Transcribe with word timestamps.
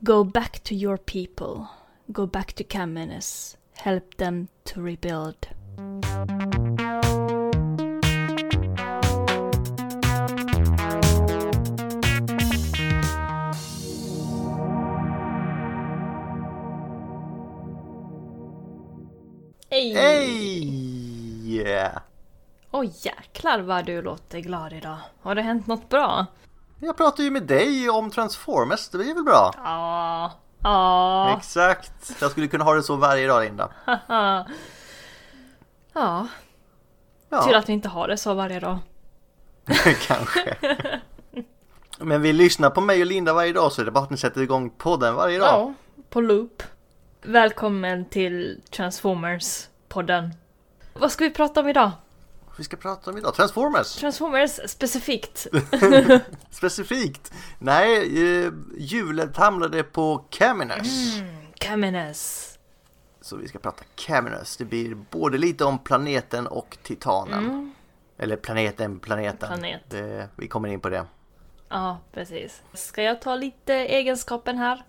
Go 0.00 0.22
back 0.22 0.62
to 0.62 0.76
your 0.76 0.96
people. 0.96 1.66
Go 2.12 2.26
back 2.26 2.52
to 2.52 2.64
Kamenes. 2.64 3.56
Help 3.72 4.16
them 4.16 4.48
to 4.64 4.80
rebuild. 4.80 5.48
Hej! 19.70 19.94
Hej! 19.94 21.56
Yeah. 21.56 22.02
Åh 22.70 22.84
jäklar 23.02 23.58
vad 23.58 23.86
du 23.86 24.02
låter 24.02 24.40
glad 24.40 24.72
idag. 24.72 24.98
Har 25.20 25.34
det 25.34 25.42
hänt 25.42 25.66
något 25.66 25.88
bra? 25.88 26.26
Jag 26.80 26.96
pratar 26.96 27.24
ju 27.24 27.30
med 27.30 27.42
dig 27.42 27.90
om 27.90 28.10
Transformers, 28.10 28.88
det 28.88 28.98
blir 28.98 29.14
väl 29.14 29.24
bra? 29.24 29.54
Ja. 29.56 30.32
Ja. 30.62 31.36
Exakt! 31.38 32.16
Jag 32.20 32.30
skulle 32.30 32.48
kunna 32.48 32.64
ha 32.64 32.74
det 32.74 32.82
så 32.82 32.96
varje 32.96 33.26
dag 33.26 33.44
Linda. 33.44 33.68
ja. 35.94 36.28
Ja, 37.30 37.42
Tur 37.44 37.54
att 37.54 37.68
vi 37.68 37.72
inte 37.72 37.88
har 37.88 38.08
det 38.08 38.16
så 38.16 38.34
varje 38.34 38.60
dag. 38.60 38.78
kanske. 40.06 40.56
Men 41.98 42.22
vi 42.22 42.32
lyssnar 42.32 42.70
på 42.70 42.80
mig 42.80 43.00
och 43.00 43.06
Linda 43.06 43.32
varje 43.32 43.52
dag 43.52 43.72
så 43.72 43.80
är 43.80 43.84
det 43.84 43.90
bara 43.90 44.04
att 44.04 44.10
ni 44.10 44.16
sätter 44.16 44.40
igång 44.40 44.70
podden 44.70 45.14
varje 45.14 45.38
dag. 45.38 45.48
Ja, 45.48 45.74
på 46.10 46.20
loop. 46.20 46.62
Välkommen 47.22 48.04
till 48.04 48.60
Transformers-podden. 48.70 50.30
Vad 50.94 51.12
ska 51.12 51.24
vi 51.24 51.30
prata 51.30 51.60
om 51.60 51.68
idag? 51.68 51.90
Vi 52.58 52.64
ska 52.64 52.76
prata 52.76 53.10
om 53.10 53.18
idag 53.18 53.34
Transformers! 53.34 53.94
Transformers 53.96 54.60
specifikt. 54.70 55.46
Specifikt! 56.50 57.32
Nej, 57.58 57.96
eh, 58.44 58.52
hjulet 58.76 59.36
hamnade 59.36 59.82
på 59.82 60.24
Caminus. 60.30 61.18
Kamenes. 61.54 62.54
Så 63.20 63.36
vi 63.36 63.48
ska 63.48 63.58
prata 63.58 63.84
Caminus. 63.94 64.56
Det 64.56 64.64
blir 64.64 64.94
både 64.94 65.38
lite 65.38 65.64
om 65.64 65.78
planeten 65.78 66.46
och 66.46 66.78
Titanen. 66.82 67.74
Eller 68.18 68.36
planeten, 68.36 68.98
planeten. 69.00 69.48
Planet. 69.48 69.80
Det, 69.88 70.28
vi 70.36 70.48
kommer 70.48 70.68
in 70.68 70.80
på 70.80 70.88
det. 70.88 71.06
Ja, 71.68 71.98
precis. 72.12 72.62
Ska 72.74 73.02
jag 73.02 73.22
ta 73.22 73.34
lite 73.36 73.74
egenskapen 73.74 74.58
här? 74.58 74.82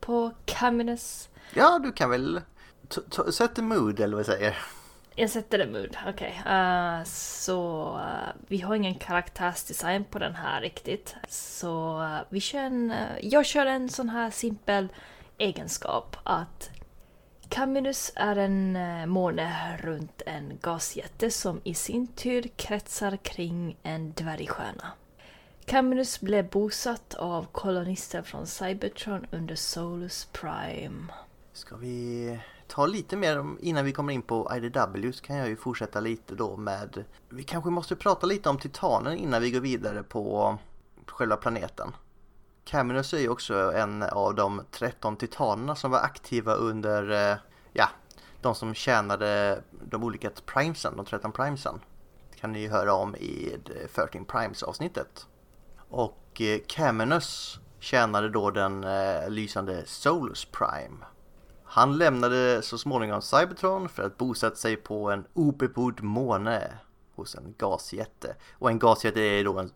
På 0.00 0.32
Kamenes. 0.44 1.28
Ja, 1.54 1.78
du 1.78 1.92
kan 1.92 2.10
väl 2.10 2.40
t- 2.88 3.00
t- 3.10 3.32
sätta 3.32 3.62
mood 3.62 4.00
eller 4.00 4.16
vad 4.16 4.20
jag 4.20 4.26
säger. 4.38 4.56
Jag 5.18 5.30
sätter 5.30 5.58
det 5.58 5.66
mood, 5.66 5.96
okej. 6.08 6.42
Eh, 6.46 7.04
så 7.04 7.90
uh, 7.96 8.42
vi 8.46 8.60
har 8.60 8.74
ingen 8.74 8.94
karaktärsdesign 8.94 10.04
på 10.04 10.18
den 10.18 10.34
här 10.34 10.60
riktigt. 10.60 11.16
Så 11.28 12.00
uh, 12.02 12.18
vi 12.28 12.40
kör 12.40 12.58
en, 12.58 12.90
eh, 12.90 13.18
jag 13.22 13.46
kör 13.46 13.66
en 13.66 13.88
sån 13.88 14.08
här 14.08 14.30
simpel 14.30 14.88
egenskap 15.38 16.16
att 16.22 16.70
Caminus 17.48 18.12
är 18.16 18.36
en 18.36 18.76
uh, 18.76 19.06
måne 19.06 19.76
runt 19.82 20.22
en 20.26 20.58
gasjätte 20.62 21.30
som 21.30 21.60
i 21.64 21.74
sin 21.74 22.06
tur 22.06 22.42
kretsar 22.56 23.16
kring 23.16 23.76
en 23.82 24.12
dvärgstjärna. 24.12 24.92
Caminus 25.64 26.20
blev 26.20 26.50
bosatt 26.50 27.14
av 27.14 27.46
kolonister 27.52 28.22
från 28.22 28.46
Cybertron 28.46 29.26
under 29.30 29.54
Solus 29.54 30.28
Prime. 30.32 31.06
Ska 31.52 31.76
vi 31.76 32.38
ta 32.68 32.86
lite 32.86 33.16
mer 33.16 33.38
om, 33.38 33.58
innan 33.60 33.84
vi 33.84 33.92
kommer 33.92 34.12
in 34.12 34.22
på 34.22 34.52
IDW 34.56 35.12
så 35.12 35.24
kan 35.24 35.36
jag 35.36 35.48
ju 35.48 35.56
fortsätta 35.56 36.00
lite 36.00 36.34
då 36.34 36.56
med 36.56 37.04
Vi 37.28 37.42
kanske 37.42 37.70
måste 37.70 37.96
prata 37.96 38.26
lite 38.26 38.48
om 38.48 38.58
Titanen 38.58 39.18
innan 39.18 39.42
vi 39.42 39.50
går 39.50 39.60
vidare 39.60 40.02
på 40.02 40.58
själva 41.06 41.36
planeten. 41.36 41.92
Caminus 42.64 43.14
är 43.14 43.18
ju 43.18 43.28
också 43.28 43.72
en 43.72 44.02
av 44.02 44.34
de 44.34 44.62
13 44.70 45.16
titanerna 45.16 45.76
som 45.76 45.90
var 45.90 45.98
aktiva 45.98 46.54
under, 46.54 47.10
eh, 47.10 47.38
ja, 47.72 47.88
de 48.40 48.54
som 48.54 48.74
tjänade 48.74 49.62
de 49.70 50.04
olika 50.04 50.30
primesen, 50.46 50.96
de 50.96 51.06
13 51.06 51.32
primesen. 51.32 51.80
Det 52.30 52.36
kan 52.38 52.52
ni 52.52 52.60
ju 52.60 52.68
höra 52.68 52.94
om 52.94 53.16
i 53.16 53.56
13 53.94 54.20
eh, 54.20 54.26
primes 54.26 54.62
avsnittet. 54.62 55.26
Och 55.88 56.40
eh, 56.40 56.60
Caminus 56.66 57.60
tjänade 57.78 58.28
då 58.28 58.50
den 58.50 58.84
eh, 58.84 59.30
lysande 59.30 59.82
Solus 59.86 60.44
Prime. 60.44 60.96
Han 61.76 61.98
lämnade 61.98 62.62
så 62.62 62.78
småningom 62.78 63.22
Cybertron 63.22 63.88
för 63.88 64.02
att 64.02 64.18
bosätta 64.18 64.56
sig 64.56 64.76
på 64.76 65.10
en 65.10 65.24
obebodd 65.34 66.02
måne 66.02 66.72
hos 67.14 67.34
en 67.34 67.54
gasjätte. 67.58 68.34
Och 68.52 68.70
en 68.70 68.78
gasjätte 68.78 69.20
är 69.20 69.44
då 69.44 69.58
en 69.58 69.70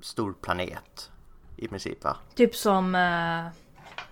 stor 0.00 0.34
planet 0.40 1.10
i 1.56 1.68
princip 1.68 2.04
va? 2.04 2.16
Typ 2.34 2.56
som, 2.56 2.94
eh, 2.94 3.46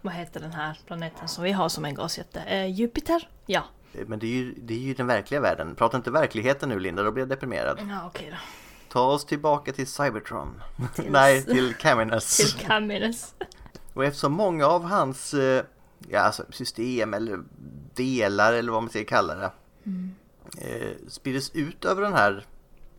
vad 0.03 0.15
heter 0.15 0.41
den 0.41 0.53
här 0.53 0.79
planeten 0.87 1.29
som 1.29 1.45
vi 1.45 1.53
har 1.53 1.69
som 1.69 1.85
en 1.85 1.95
gasjätte? 1.95 2.41
Eh, 2.41 2.67
Jupiter? 2.67 3.29
Ja. 3.47 3.63
Men 3.93 4.19
det 4.19 4.27
är, 4.27 4.31
ju, 4.31 4.55
det 4.55 4.75
är 4.75 4.79
ju 4.79 4.95
den 4.95 5.07
verkliga 5.07 5.41
världen. 5.41 5.75
Prata 5.75 5.97
inte 5.97 6.11
verkligheten 6.11 6.69
nu 6.69 6.81
Linda, 6.81 7.03
då 7.03 7.11
blir 7.11 7.23
jag 7.23 7.29
deprimerad. 7.29 7.79
Ja, 7.91 8.07
okej 8.07 8.29
då. 8.31 8.37
Ta 8.93 9.07
oss 9.07 9.25
tillbaka 9.25 9.73
till 9.73 9.87
Cybertron. 9.87 10.63
Nej, 11.09 11.45
till 11.45 11.75
Caminus. 11.75 12.37
Till 12.37 12.67
Caminus. 12.67 13.35
Och 13.95 14.05
eftersom 14.05 14.33
många 14.33 14.67
av 14.67 14.85
hans 14.85 15.35
eh, 15.35 15.65
ja, 16.09 16.21
alltså 16.21 16.45
system 16.51 17.15
eller 17.15 17.43
delar 17.95 18.53
eller 18.53 18.73
vad 18.73 18.83
man 18.83 18.91
ska 18.91 19.05
kalla 19.05 19.35
det 19.35 19.51
eh, 20.59 20.97
spriddes 21.09 21.51
ut 21.55 21.85
över 21.85 22.03
den 22.03 22.13
här 22.13 22.47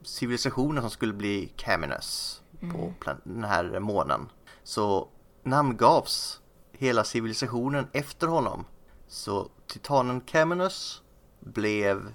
civilisationen 0.03 0.81
som 0.81 0.89
skulle 0.91 1.13
bli 1.13 1.51
Caminus 1.55 2.41
på 2.71 2.93
plan- 2.99 3.21
den 3.23 3.43
här 3.43 3.79
månen. 3.79 4.29
Så 4.63 5.07
namngavs 5.43 6.41
hela 6.71 7.03
civilisationen 7.03 7.87
efter 7.91 8.27
honom. 8.27 8.65
Så 9.07 9.49
titanen 9.67 10.21
Caminus 10.21 11.01
blev 11.39 12.13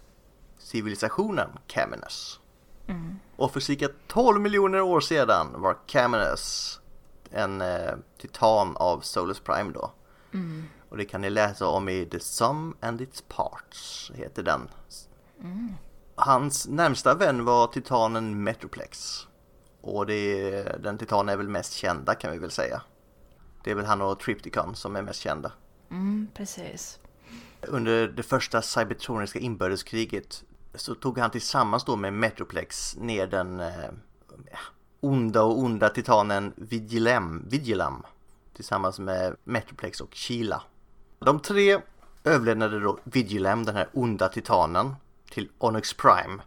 civilisationen 0.59 1.49
Caminus. 1.67 2.41
Och 3.37 3.53
för 3.53 3.61
cirka 3.61 3.89
12 4.07 4.41
miljoner 4.41 4.81
år 4.81 5.01
sedan 5.01 5.47
var 5.53 5.77
Caminus 5.87 6.77
en 7.31 7.61
eh, 7.61 7.93
titan 8.21 8.77
av 8.77 9.01
Solus 9.01 9.41
Prime 9.41 9.73
då. 9.73 9.93
Och 10.91 10.97
det 10.97 11.05
kan 11.05 11.21
ni 11.21 11.31
läsa 11.31 11.67
om 11.67 11.89
i 11.89 12.07
The 12.07 12.21
Sum 12.21 12.77
and 12.81 13.01
its 13.01 13.25
Parts, 13.29 14.13
heter 14.15 14.43
den. 14.43 14.69
Hans 16.15 16.69
närmsta 16.69 17.15
vän 17.15 17.45
var 17.45 17.67
titanen 17.67 18.43
Metroplex. 18.43 19.27
Och 19.81 20.07
det, 20.07 20.63
den 20.83 20.99
titanen 20.99 21.29
är 21.29 21.37
väl 21.37 21.49
mest 21.49 21.73
kända 21.73 22.15
kan 22.15 22.33
vi 22.33 22.39
väl 22.39 22.51
säga. 22.51 22.83
Det 23.65 23.71
är 23.71 23.75
väl 23.75 23.85
han 23.85 24.03
och 24.03 24.21
Tripticon 24.21 24.75
som 24.75 24.97
är 24.97 25.03
mest 25.03 25.21
kända. 25.21 25.53
Mm, 25.91 26.29
precis. 26.35 26.99
Under 27.61 28.09
det 28.09 28.23
första 28.23 28.63
cybertroniska 28.63 29.39
inbördeskriget 29.39 30.45
så 30.75 30.95
tog 30.95 31.19
han 31.19 31.31
tillsammans 31.31 31.85
då 31.85 31.97
med 31.97 32.13
Metroplex 32.13 32.97
ner 32.97 33.27
den 33.27 33.61
eh, 33.61 33.91
onda 35.01 35.43
och 35.43 35.59
onda 35.59 35.89
titanen 35.89 36.53
Vigilem, 36.57 37.49
Vigilam 37.49 38.03
tillsammans 38.55 38.99
med 38.99 39.37
Metroplex 39.45 40.01
och 40.01 40.15
Kila. 40.15 40.63
De 41.25 41.41
tre 41.41 41.81
överlämnade 42.25 42.81
då 42.81 42.99
Vigilem, 43.05 43.65
den 43.65 43.77
här 43.77 43.89
onda 43.93 44.29
titanen, 44.29 44.95
till 45.31 45.51
Onyx 45.59 45.95
Prime 45.95 46.43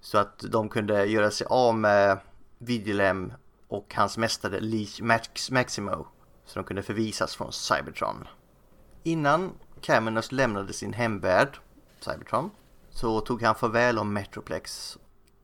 så 0.00 0.18
att 0.18 0.38
de 0.38 0.68
kunde 0.68 1.04
göra 1.04 1.30
sig 1.30 1.46
av 1.50 1.78
med 1.78 2.18
Vigilem 2.58 3.32
och 3.68 3.94
hans 3.94 4.18
mästare 4.18 4.60
Leech 4.60 5.02
Max 5.02 5.50
Maximo 5.50 6.06
så 6.44 6.58
de 6.58 6.64
kunde 6.64 6.82
förvisas 6.82 7.36
från 7.36 7.52
Cybertron. 7.52 8.28
Innan 9.02 9.52
Caminos 9.80 10.32
lämnade 10.32 10.72
sin 10.72 10.92
hemvärld, 10.92 11.58
Cybertron, 12.00 12.50
så 12.90 13.20
tog 13.20 13.42
han 13.42 13.54
farväl 13.54 13.98
om 13.98 14.12
Metroplex. 14.12 14.98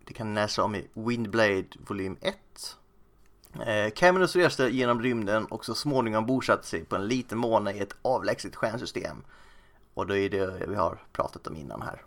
Det 0.05 0.15
kan 0.15 0.35
ni 0.35 0.41
läsa 0.41 0.65
om 0.65 0.75
i 0.75 0.89
Windblade 0.95 1.67
volym 1.79 2.17
1. 2.21 2.37
Eh, 3.67 3.91
Caminus 3.91 4.37
reste 4.37 4.69
genom 4.69 5.03
rymden 5.03 5.45
och 5.45 5.65
så 5.65 5.75
småningom 5.75 6.27
bosatte 6.27 6.67
sig 6.67 6.85
på 6.85 6.97
en 6.97 7.09
liten 7.09 7.39
måne 7.39 7.73
i 7.73 7.79
ett 7.79 7.97
avlägset 8.03 8.57
stjärnsystem. 8.57 9.25
Och 9.95 10.07
det 10.07 10.19
är 10.21 10.31
det 10.31 10.67
vi 10.67 10.75
har 10.75 11.03
pratat 11.13 11.47
om 11.47 11.57
innan 11.57 11.83
här. 11.83 12.03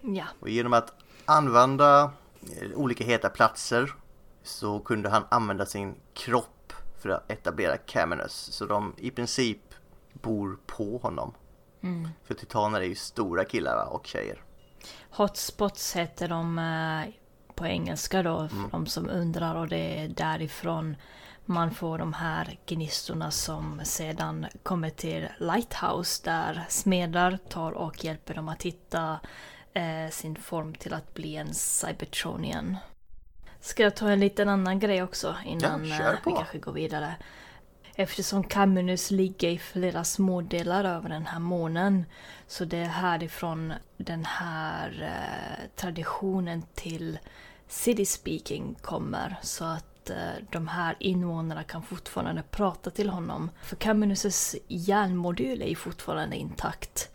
Ja. 0.00 0.24
Och 0.40 0.48
genom 0.48 0.72
att 0.72 0.92
använda 1.24 2.02
eh, 2.02 2.70
olika 2.74 3.04
heta 3.04 3.28
platser 3.28 3.94
så 4.42 4.80
kunde 4.80 5.08
han 5.08 5.24
använda 5.28 5.66
sin 5.66 5.94
kropp 6.14 6.72
för 6.98 7.08
att 7.08 7.30
etablera 7.30 7.76
Caminus. 7.76 8.32
Så 8.32 8.66
de 8.66 8.94
i 8.98 9.10
princip 9.10 9.74
bor 10.12 10.58
på 10.66 10.98
honom. 10.98 11.34
För 12.24 12.34
titaner 12.34 12.80
är 12.80 12.84
ju 12.84 12.94
stora 12.94 13.44
killar 13.44 13.88
och 13.92 14.06
tjejer. 14.06 14.42
Hotspots 15.10 15.96
heter 15.96 16.28
de 16.28 16.58
eh, 16.58 17.14
på 17.62 17.68
engelska 17.68 18.22
då, 18.22 18.48
för 18.48 18.70
de 18.70 18.86
som 18.86 19.10
undrar. 19.10 19.54
Och 19.54 19.68
det 19.68 20.00
är 20.00 20.08
därifrån 20.08 20.96
man 21.44 21.70
får 21.70 21.98
de 21.98 22.12
här 22.12 22.58
gnistorna 22.66 23.30
som 23.30 23.80
sedan 23.84 24.46
kommer 24.62 24.90
till 24.90 25.28
Lighthouse 25.38 26.22
där 26.24 26.64
smedar 26.68 27.38
tar 27.48 27.72
och 27.72 28.04
hjälper 28.04 28.34
dem 28.34 28.48
att 28.48 28.62
hitta 28.62 29.20
eh, 29.74 30.10
sin 30.10 30.36
form 30.36 30.74
till 30.74 30.94
att 30.94 31.14
bli 31.14 31.36
en 31.36 31.54
Cybertronian. 31.54 32.76
Ska 33.60 33.82
jag 33.82 33.96
ta 33.96 34.10
en 34.10 34.20
liten 34.20 34.48
annan 34.48 34.78
grej 34.78 35.02
också 35.02 35.36
innan 35.46 35.88
Ja, 35.88 35.96
eh, 35.96 36.18
vi 36.24 36.32
kanske 36.32 36.58
går 36.58 36.72
vidare? 36.72 37.14
Eftersom 37.94 38.44
Caminus 38.44 39.10
ligger 39.10 39.48
i 39.48 39.58
flera 39.58 40.04
smådelar 40.04 40.84
över 40.84 41.08
den 41.08 41.26
här 41.26 41.38
månen. 41.38 42.04
Så 42.46 42.64
det 42.64 42.78
är 42.78 42.84
härifrån 42.84 43.72
den 43.96 44.24
här 44.24 45.02
eh, 45.02 45.76
traditionen 45.76 46.62
till 46.74 47.18
city 47.72 48.04
speaking 48.04 48.74
kommer. 48.82 49.36
Så 49.42 49.64
att 49.64 50.10
eh, 50.10 50.16
de 50.50 50.68
här 50.68 50.96
invånarna 50.98 51.64
kan 51.64 51.82
fortfarande 51.82 52.42
prata 52.50 52.90
till 52.90 53.08
honom. 53.08 53.50
För 53.62 53.76
Caminus 53.76 54.56
hjärnmodul 54.68 55.62
är 55.62 55.66
ju 55.66 55.74
fortfarande 55.74 56.36
intakt. 56.36 57.08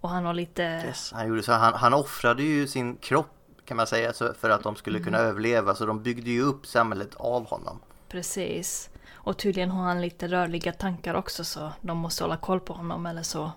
Och 0.00 0.08
han 0.08 0.24
har 0.24 0.34
lite... 0.34 0.62
Yes, 0.62 1.12
han, 1.12 1.28
gjorde 1.28 1.42
så. 1.42 1.52
Han, 1.52 1.74
han 1.74 1.94
offrade 1.94 2.42
ju 2.42 2.66
sin 2.66 2.96
kropp 2.96 3.34
kan 3.64 3.76
man 3.76 3.86
säga 3.86 4.12
för 4.40 4.50
att 4.50 4.62
de 4.62 4.76
skulle 4.76 5.00
kunna 5.00 5.18
mm. 5.18 5.30
överleva. 5.30 5.74
Så 5.74 5.86
de 5.86 6.02
byggde 6.02 6.30
ju 6.30 6.42
upp 6.42 6.66
samhället 6.66 7.14
av 7.14 7.46
honom. 7.46 7.80
Precis. 8.08 8.90
Och 9.12 9.38
tydligen 9.38 9.70
har 9.70 9.84
han 9.84 10.00
lite 10.00 10.28
rörliga 10.28 10.72
tankar 10.72 11.14
också 11.14 11.44
så 11.44 11.72
de 11.80 11.98
måste 11.98 12.24
hålla 12.24 12.36
koll 12.36 12.60
på 12.60 12.72
honom 12.72 13.06
eller 13.06 13.22
så. 13.22 13.52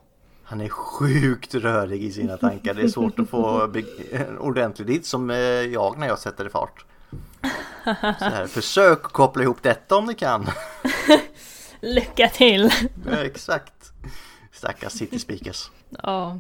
Han 0.52 0.62
är 0.62 0.70
sjukt 0.70 1.56
rörig 1.56 2.04
i 2.04 2.12
sina 2.12 2.38
tankar. 2.38 2.74
Det 2.74 2.82
är 2.82 2.88
svårt 2.88 3.20
att 3.20 3.30
få 3.30 3.74
ordentligt 4.40 4.88
dit 4.88 5.06
som 5.06 5.30
eh, 5.30 5.38
jag 5.38 5.98
när 5.98 6.08
jag 6.08 6.20
sätter 6.20 6.46
i 6.46 6.50
fart. 6.50 6.86
Så 7.84 8.26
här, 8.26 8.48
försök 8.48 9.04
koppla 9.04 9.44
ihop 9.44 9.64
detta 9.64 9.96
om 9.96 10.06
ni 10.06 10.14
kan. 10.14 10.48
Lycka 11.80 12.28
till! 12.28 12.72
Ja, 13.12 13.18
exakt. 13.18 13.92
Stackars 14.52 14.92
City 14.92 15.20
Speakers. 15.20 15.72
Ja. 15.90 16.40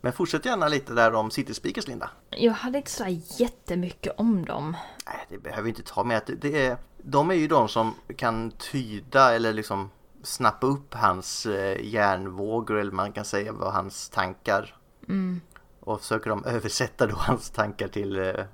Men 0.00 0.12
fortsätt 0.12 0.44
gärna 0.44 0.68
lite 0.68 0.92
där 0.92 1.14
om 1.14 1.30
City 1.30 1.54
Speakers 1.54 1.88
Linda. 1.88 2.10
Jag 2.30 2.52
hade 2.52 2.78
inte 2.78 2.90
så 2.90 3.20
jättemycket 3.38 4.14
om 4.18 4.44
dem. 4.44 4.76
Nej, 5.06 5.26
det 5.28 5.38
behöver 5.38 5.62
vi 5.62 5.68
inte 5.68 5.82
ta 5.82 6.04
med. 6.04 6.22
Det 6.40 6.66
är, 6.66 6.76
de 6.98 7.30
är 7.30 7.34
ju 7.34 7.48
de 7.48 7.68
som 7.68 7.94
kan 8.16 8.50
tyda 8.50 9.34
eller 9.34 9.52
liksom 9.52 9.90
snappa 10.26 10.66
upp 10.66 10.94
hans 10.94 11.46
eh, 11.46 11.84
hjärnvågor 11.84 12.78
eller 12.78 12.92
man 12.92 13.12
kan 13.12 13.24
säga 13.24 13.52
vad 13.52 13.72
hans 13.72 14.08
tankar. 14.08 14.76
Mm. 15.08 15.40
Och 15.80 16.00
försöker 16.00 16.30
de 16.30 16.44
översätta 16.46 17.06
då 17.06 17.14
hans 17.16 17.50
tankar 17.50 17.88
till... 17.88 18.18
Eh, 18.18 18.44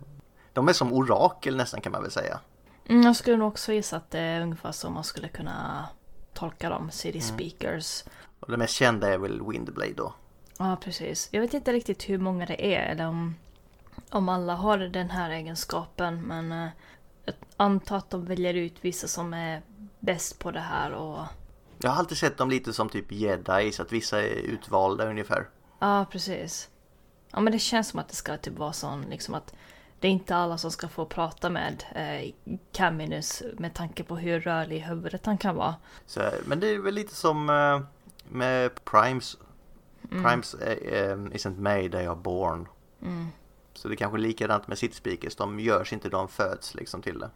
de 0.53 0.69
är 0.69 0.73
som 0.73 0.93
orakel 0.93 1.57
nästan 1.57 1.81
kan 1.81 1.93
man 1.93 2.03
väl 2.03 2.11
säga. 2.11 2.41
Mm, 2.89 3.03
jag 3.03 3.17
skulle 3.17 3.37
nog 3.37 3.49
också 3.49 3.73
gissa 3.73 3.97
att 3.97 4.11
det 4.11 4.19
är 4.19 4.41
ungefär 4.41 4.73
så 4.73 4.91
man 4.91 5.05
skulle 5.05 5.29
kunna 5.29 5.89
tolka 6.35 6.69
dem, 6.69 6.91
city 6.91 7.19
mm. 7.19 7.29
speakers. 7.29 8.03
Mm. 8.03 8.13
Och 8.41 8.51
det 8.51 8.57
mest 8.57 8.75
kända 8.75 9.15
är 9.15 9.19
väl 9.19 9.43
Windblade 9.49 9.93
då. 9.93 10.15
Ja, 10.59 10.77
precis. 10.85 11.29
Jag 11.33 11.41
vet 11.41 11.55
inte 11.55 11.73
riktigt 11.73 12.09
hur 12.09 12.19
många 12.19 12.47
det 12.47 12.75
är 12.75 12.83
eller 12.83 13.07
om, 13.07 13.35
om 14.11 14.29
alla 14.29 14.55
har 14.55 14.79
den 14.79 15.11
här 15.11 15.31
egenskapen 15.31 16.23
men 16.23 16.53
eh, 16.53 16.69
jag 17.25 17.35
antar 17.57 17.97
att 17.97 18.11
de 18.11 18.25
väljer 18.25 18.55
ut 18.55 18.75
vissa 18.81 19.09
som 19.09 19.35
är 19.35 19.63
bäst 20.01 20.39
på 20.39 20.51
det 20.51 20.61
här 20.61 20.93
och... 20.93 21.23
Jag 21.83 21.91
har 21.91 21.99
alltid 21.99 22.19
sett 22.19 22.37
dem 22.37 22.51
lite 22.51 22.73
som 22.73 22.89
typ 22.89 23.13
jedi, 23.13 23.73
så 23.73 23.83
att 23.83 23.93
vissa 23.93 24.23
är 24.23 24.35
utvalda 24.35 25.11
ungefär. 25.11 25.49
Ja, 25.79 26.07
precis. 26.11 26.69
Ja, 27.31 27.41
men 27.41 27.53
det 27.53 27.59
känns 27.59 27.89
som 27.89 27.99
att 27.99 28.09
det 28.09 28.15
ska 28.15 28.37
typ 28.37 28.59
vara 28.59 28.73
sån 28.73 29.03
liksom 29.03 29.35
att 29.35 29.55
det 30.01 30.09
är 30.09 30.13
inte 30.13 30.37
alla 30.37 30.59
som 30.59 30.71
ska 30.71 30.89
få 30.89 31.07
prata 31.07 31.51
med 31.51 31.85
eh, 31.95 32.33
Caminus 32.73 33.43
med 33.59 33.75
tanke 33.75 34.05
på 34.05 34.17
hur 34.17 34.41
rörlig 34.41 34.77
i 34.77 34.81
huvudet 34.81 35.27
han 35.27 35.39
kan 35.39 35.57
vara. 35.57 35.75
Så, 36.07 36.31
men 36.47 36.61
det 36.61 36.67
är 36.67 36.79
väl 36.79 36.95
lite 36.95 37.15
som 37.15 37.51
eh, 37.51 37.81
med 38.29 38.85
Primes. 38.85 39.37
Mm. 40.11 40.25
Primes 40.25 40.55
eh, 40.55 41.01
eh, 41.01 41.17
isn't 41.17 41.59
made, 41.59 41.89
they 41.89 42.07
are 42.07 42.17
born. 42.17 42.69
Mm. 43.03 43.29
Så 43.75 43.89
det 43.89 43.95
är 43.95 43.97
kanske 43.97 44.17
är 44.17 44.21
likadant 44.21 44.69
med 44.69 44.79
City 44.79 44.95
Speakers, 44.95 45.37
de 45.37 45.61
görs 45.61 45.93
inte, 45.93 46.09
de 46.09 46.29
föds 46.29 46.75
liksom 46.75 47.03
till 47.03 47.19
det. 47.19 47.31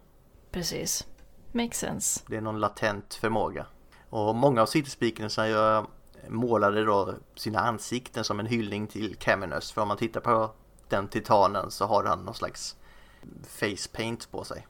Precis. 0.51 1.07
Makes 1.53 1.79
sense. 1.79 2.21
Det 2.27 2.37
är 2.37 2.41
någon 2.41 2.61
latent 2.61 3.15
förmåga. 3.15 3.67
Och 4.11 4.35
många 4.35 4.62
av 4.62 4.67
City 4.67 4.91
Speakers 4.91 5.38
målade 6.29 6.85
då 6.85 7.14
sina 7.35 7.61
ansikten 7.61 8.25
som 8.25 8.41
en 8.41 8.47
hyllning 8.47 8.87
till 8.87 9.17
Caminus. 9.17 9.73
För 9.73 9.82
om 9.82 9.88
man 9.88 9.97
tittar 9.97 10.20
på 10.20 10.50
den 10.88 11.08
titanen 11.08 11.70
så 11.70 11.85
har 11.87 12.05
han 12.05 12.25
någon 12.25 12.35
slags 12.35 12.76
face 13.47 13.88
paint 13.93 14.31
på 14.31 14.44
sig. 14.44 14.67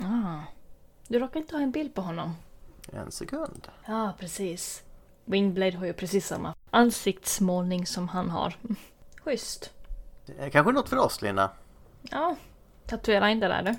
Ah. 0.00 0.40
Du 1.08 1.18
råkar 1.18 1.40
inte 1.40 1.56
ha 1.56 1.62
en 1.62 1.70
bild 1.70 1.94
på 1.94 2.00
honom? 2.00 2.34
En 2.92 3.10
sekund. 3.10 3.68
Ja, 3.86 4.12
precis. 4.18 4.82
Wingblade 5.24 5.76
har 5.76 5.86
ju 5.86 5.92
precis 5.92 6.26
samma 6.26 6.54
ansiktsmålning 6.70 7.86
som 7.86 8.08
han 8.08 8.30
har. 8.30 8.56
Schysst. 9.24 9.72
Det 10.26 10.38
är 10.38 10.50
kanske 10.50 10.72
något 10.72 10.88
för 10.88 10.96
oss, 10.96 11.22
Lina. 11.22 11.50
Ja, 12.02 12.36
tatuera 12.86 13.30
in 13.30 13.40
det 13.40 13.48
där 13.48 13.62
du. 13.62 13.74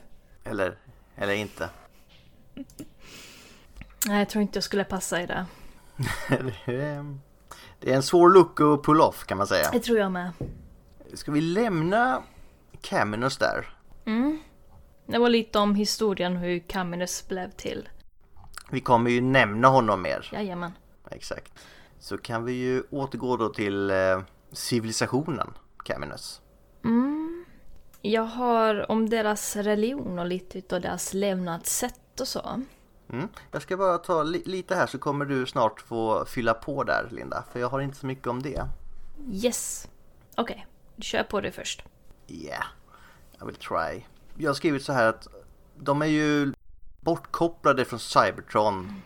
Eller, 0.49 0.77
eller 1.15 1.33
inte. 1.33 1.69
Nej, 4.07 4.19
jag 4.19 4.29
tror 4.29 4.41
inte 4.41 4.57
jag 4.57 4.63
skulle 4.63 4.83
passa 4.83 5.21
i 5.21 5.25
det. 5.25 5.45
det 7.79 7.91
är 7.91 7.95
en 7.95 8.03
svår 8.03 8.29
look 8.29 8.61
att 8.61 8.83
pull 8.83 9.01
off 9.01 9.25
kan 9.25 9.37
man 9.37 9.47
säga. 9.47 9.69
Det 9.71 9.79
tror 9.79 9.97
jag 9.97 10.11
med. 10.11 10.31
Ska 11.13 11.31
vi 11.31 11.41
lämna 11.41 12.23
Caminus 12.81 13.37
där? 13.37 13.77
Mm. 14.05 14.39
Det 15.05 15.17
var 15.17 15.29
lite 15.29 15.59
om 15.59 15.75
historien 15.75 16.37
hur 16.37 16.59
Caminus 16.59 17.27
blev 17.27 17.51
till. 17.51 17.89
Vi 18.69 18.79
kommer 18.79 19.11
ju 19.11 19.21
nämna 19.21 19.67
honom 19.67 20.01
mer. 20.01 20.29
Jajamän. 20.33 20.71
Exakt. 21.11 21.53
Så 21.99 22.17
kan 22.17 22.45
vi 22.45 22.53
ju 22.53 22.83
återgå 22.89 23.37
då 23.37 23.49
till 23.49 23.89
eh, 23.89 24.21
civilisationen 24.51 25.53
Caminus. 25.85 26.41
Mm. 26.83 27.45
Jag 28.01 28.23
har 28.23 28.91
om 28.91 29.09
deras 29.09 29.55
religion 29.55 30.19
och 30.19 30.25
lite 30.25 30.75
av 30.75 30.81
deras 30.81 31.13
levnadssätt 31.13 32.19
och 32.19 32.27
så. 32.27 32.61
Mm. 33.09 33.27
Jag 33.51 33.61
ska 33.61 33.77
bara 33.77 33.97
ta 33.97 34.23
li 34.23 34.43
lite 34.45 34.75
här 34.75 34.87
så 34.87 34.97
kommer 34.97 35.25
du 35.25 35.45
snart 35.45 35.81
få 35.81 36.25
fylla 36.25 36.53
på 36.53 36.83
där 36.83 37.07
Linda, 37.11 37.43
för 37.51 37.59
jag 37.59 37.69
har 37.69 37.79
inte 37.79 37.97
så 37.97 38.05
mycket 38.05 38.27
om 38.27 38.41
det. 38.41 38.67
Yes. 39.31 39.87
Okej, 40.35 40.67
okay. 40.95 41.03
kör 41.03 41.23
på 41.23 41.41
det 41.41 41.51
först. 41.51 41.83
Yeah, 42.27 42.65
I 43.41 43.45
will 43.45 43.55
try. 43.55 44.03
Jag 44.37 44.49
har 44.49 44.55
skrivit 44.55 44.83
så 44.83 44.93
här 44.93 45.09
att 45.09 45.27
de 45.75 46.01
är 46.01 46.05
ju 46.05 46.53
bortkopplade 46.99 47.85
från 47.85 47.99
Cybertron 47.99 49.01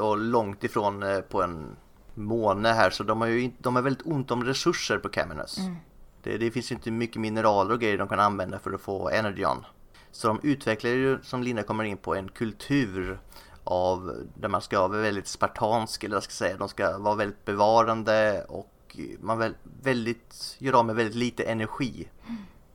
och 0.00 0.18
långt 0.18 0.64
ifrån 0.64 1.02
eh, 1.02 1.20
på 1.20 1.42
en 1.42 1.76
måne 2.14 2.68
här 2.68 2.90
så 2.90 3.02
de 3.02 3.20
har 3.20 3.28
ju 3.28 3.50
de 3.58 3.76
har 3.76 3.82
väldigt 3.82 4.06
ont 4.06 4.30
om 4.30 4.44
resurser 4.44 4.98
på 4.98 5.08
Caminus. 5.08 5.58
Mm. 5.58 5.76
Det, 6.22 6.38
det 6.38 6.50
finns 6.50 6.72
inte 6.72 6.90
mycket 6.90 7.20
mineraler 7.20 7.74
och 7.74 7.80
grejer 7.80 7.98
de 7.98 8.08
kan 8.08 8.20
använda 8.20 8.58
för 8.58 8.72
att 8.72 8.80
få 8.80 9.10
Energon. 9.10 9.64
Så 10.12 10.28
de 10.28 10.40
utvecklar 10.42 10.90
ju, 10.90 11.18
som 11.22 11.42
Linda 11.42 11.62
kommer 11.62 11.84
in 11.84 11.96
på, 11.96 12.14
en 12.14 12.28
kultur 12.28 13.18
av 13.64 14.26
där 14.34 14.48
man 14.48 14.62
ska 14.62 14.88
vara 14.88 15.02
väldigt 15.02 15.28
spartansk, 15.28 16.04
eller 16.04 16.16
vad 16.16 16.22
ska 16.22 16.30
jag 16.30 16.36
säga, 16.36 16.56
de 16.56 16.68
ska 16.68 16.98
vara 16.98 17.14
väldigt 17.14 17.44
bevarande 17.44 18.44
och 18.48 18.98
man 19.20 19.38
väl, 19.38 19.54
väldigt, 19.82 20.56
gör 20.58 20.72
av 20.72 20.86
med 20.86 20.96
väldigt 20.96 21.14
lite 21.16 21.42
energi. 21.44 22.08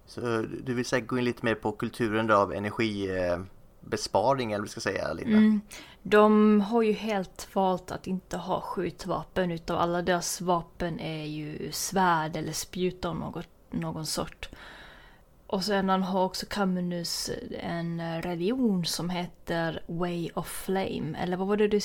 Så 0.07 0.21
du 0.63 0.73
vill 0.73 0.85
säkert 0.85 1.09
gå 1.09 1.17
in 1.17 1.25
lite 1.25 1.45
mer 1.45 1.55
på 1.55 1.71
kulturen 1.71 2.31
av 2.31 2.53
energibesparing, 2.53 4.51
eh, 4.51 4.55
eller 4.55 4.61
vad 4.61 4.67
vi 4.67 4.71
ska 4.71 4.81
säga 4.81 5.13
Linda? 5.13 5.37
Mm. 5.37 5.61
De 6.01 6.61
har 6.61 6.81
ju 6.81 6.91
helt 6.91 7.47
valt 7.53 7.91
att 7.91 8.07
inte 8.07 8.37
ha 8.37 8.61
skjutvapen 8.61 9.51
utav 9.51 9.77
alla 9.77 10.01
deras 10.01 10.41
vapen 10.41 10.99
är 10.99 11.25
ju 11.25 11.71
svärd 11.71 12.35
eller 12.35 12.53
spjut 12.53 13.05
av 13.05 13.15
något, 13.15 13.47
någon 13.71 14.05
sort. 14.05 14.49
Och 15.47 15.63
sedan 15.63 16.03
har 16.03 16.23
också 16.23 16.45
Caminus 16.49 17.29
en 17.59 18.21
religion 18.21 18.85
som 18.85 19.09
heter 19.09 19.83
Way 19.87 20.29
of 20.33 20.47
Flame. 20.47 21.17
Eller 21.19 21.37
vad 21.37 21.47
var 21.47 21.57
det 21.57 21.67
du 21.67 21.79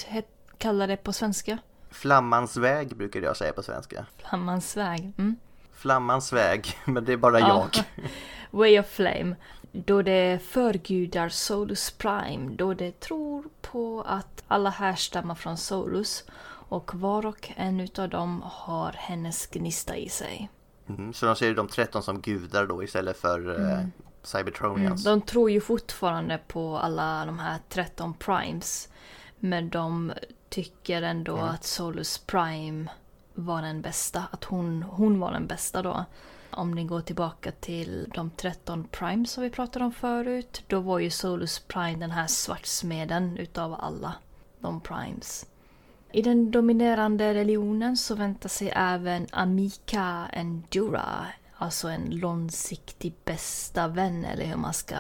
kallade 0.59 0.93
det 0.93 0.97
på 0.97 1.13
svenska? 1.13 1.59
Flammans 1.91 2.57
väg 2.57 2.97
brukade 2.97 3.27
jag 3.27 3.37
säga 3.37 3.53
på 3.53 3.63
svenska. 3.63 4.07
Flammans 4.17 4.77
väg. 4.77 5.13
Mm. 5.19 5.37
Flammans 5.73 6.33
väg, 6.33 6.79
men 6.85 7.05
det 7.05 7.13
är 7.13 7.17
bara 7.17 7.41
jag. 7.41 7.69
Way 8.51 8.81
of 8.81 8.87
Flame. 8.87 9.37
Då 9.73 10.03
det 10.03 10.43
förgudar 10.43 11.29
Solus 11.29 11.91
Prime, 11.91 12.55
då 12.57 12.75
det 12.75 13.01
tror 13.01 13.45
på 13.61 14.05
att 14.07 14.45
alla 14.49 14.71
härstammar 14.71 15.35
från 15.35 15.57
Solus 15.57 16.25
och 16.47 16.95
var 16.95 17.27
och 17.27 17.53
en 17.57 17.81
utav 17.81 18.09
dem 18.09 18.43
har 18.45 18.93
hennes 18.93 19.47
gnista 19.47 19.97
i 19.97 20.09
sig. 20.09 20.51
Mm, 20.99 21.13
så 21.13 21.27
de 21.27 21.37
ser 21.37 21.55
de 21.55 21.69
13 21.69 22.03
som 22.03 22.21
gudar 22.21 22.67
då 22.67 22.83
istället 22.83 23.17
för 23.17 23.49
eh, 23.51 23.73
mm. 23.73 23.79
eh, 23.79 23.87
Cybertronians? 24.23 25.07
Mm, 25.07 25.21
de 25.21 25.27
tror 25.27 25.51
ju 25.51 25.61
fortfarande 25.61 26.39
på 26.49 26.79
alla 26.79 27.27
de 27.27 27.39
här 27.39 27.59
13 27.69 28.15
primes. 28.15 28.89
Men 29.39 29.69
de 29.69 30.13
tycker 30.49 31.03
ändå 31.03 31.37
mm. 31.37 31.49
att 31.49 31.65
Solus 31.65 32.19
Prime 32.19 32.91
var 33.35 33.63
den 33.63 33.83
bästa, 33.83 34.25
att 34.31 34.45
hon, 34.45 34.83
hon 34.83 35.21
var 35.21 35.33
den 35.33 35.47
bästa 35.47 35.83
då. 35.83 36.05
Om 36.51 36.71
ni 36.71 36.85
går 36.85 37.01
tillbaka 37.01 37.53
till 37.53 38.13
de 38.15 38.31
13 38.31 38.85
primes 38.85 39.31
som 39.31 39.43
vi 39.43 39.51
pratade 39.51 39.85
om 39.85 39.93
förut, 39.93 40.63
då 40.67 40.81
var 40.81 40.99
ju 40.99 41.11
Solus 41.11 41.59
Prime 41.59 41.99
den 41.99 42.11
här 42.11 42.27
svartsmeden 42.27 43.37
utav 43.37 43.75
alla 43.75 44.15
de 44.59 44.81
primes. 44.81 45.47
I 46.13 46.23
den 46.23 46.51
dominerande 46.51 47.35
religionen 47.35 47.97
så 47.97 48.15
väntar 48.15 48.49
sig 48.49 48.73
även 48.77 49.27
Amika 49.33 50.27
Endura, 50.33 51.27
alltså 51.57 51.89
en 51.89 52.11
långsiktig 52.11 53.15
bästa 53.25 53.89
vän 53.89 54.25
eller 54.25 54.45
hur 54.45 54.57
man 54.57 54.75
ska 54.75 54.97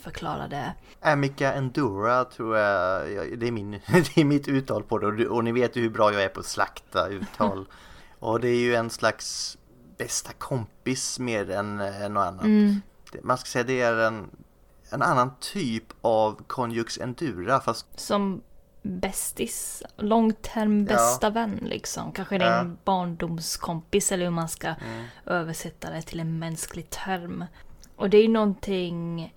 förklara 0.00 0.48
det. 0.48 0.74
Amica 1.00 1.52
Endura 1.52 2.24
tror 2.24 2.56
jag, 2.56 3.06
det, 3.38 3.46
är 3.46 3.52
min, 3.52 3.70
det 4.14 4.20
är 4.20 4.24
mitt 4.24 4.48
uttal 4.48 4.82
på 4.82 4.98
det 4.98 5.28
och, 5.28 5.44
ni 5.44 5.52
vet 5.52 5.76
ju 5.76 5.80
hur 5.80 5.90
bra 5.90 6.12
jag 6.12 6.22
är 6.22 6.28
på 6.28 6.40
att 6.40 6.46
slakta 6.46 7.08
uttal. 7.08 7.68
och 8.18 8.40
det 8.40 8.48
är 8.48 8.60
ju 8.60 8.74
en 8.74 8.90
slags 8.90 9.58
bästa 9.98 10.32
kompis 10.32 11.18
mer 11.18 11.50
än 11.50 11.80
eh, 11.80 12.08
något 12.08 12.26
annat. 12.26 12.44
Mm. 12.44 12.80
Man 13.22 13.38
ska 13.38 13.46
säga 13.46 13.64
det 13.64 13.80
är 13.80 13.96
en, 13.96 14.30
en 14.90 15.02
annan 15.02 15.30
typ 15.40 15.84
av 16.00 16.42
Conjux 16.46 16.98
Endura 16.98 17.60
fast 17.60 17.86
Som 17.96 18.42
bästis, 18.82 19.82
långterm 19.96 20.84
bästa 20.84 21.30
vän 21.30 21.58
liksom. 21.62 22.12
Kanske 22.12 22.38
din 22.38 22.46
Ja. 22.48 22.70
barndomskompis 22.84 24.12
eller 24.12 24.24
hur 24.24 24.30
man 24.30 24.48
ska 24.48 24.66
mm, 24.68 25.06
översätta 25.26 25.90
det 25.90 26.02
till 26.02 26.20
en 26.20 26.38
mänsklig 26.38 26.90
term. 26.90 27.44
Och 27.96 28.10
det 28.10 28.16
är 28.16 28.22
ju 28.22 28.28
någonting 28.28 29.32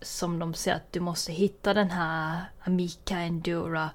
som 0.00 0.38
de 0.38 0.54
säger 0.54 0.76
att 0.76 0.92
du 0.92 1.00
måste 1.00 1.32
hitta 1.32 1.74
den 1.74 1.90
här 1.90 2.44
Amica 2.60 3.18
Endura 3.18 3.90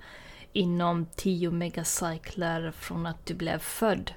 inom 0.54 1.06
10 1.16 1.52
megacykler 1.52 2.72
från 2.72 3.06
att 3.06 3.26
du 3.26 3.34
blev 3.34 3.60
född. 3.60 4.12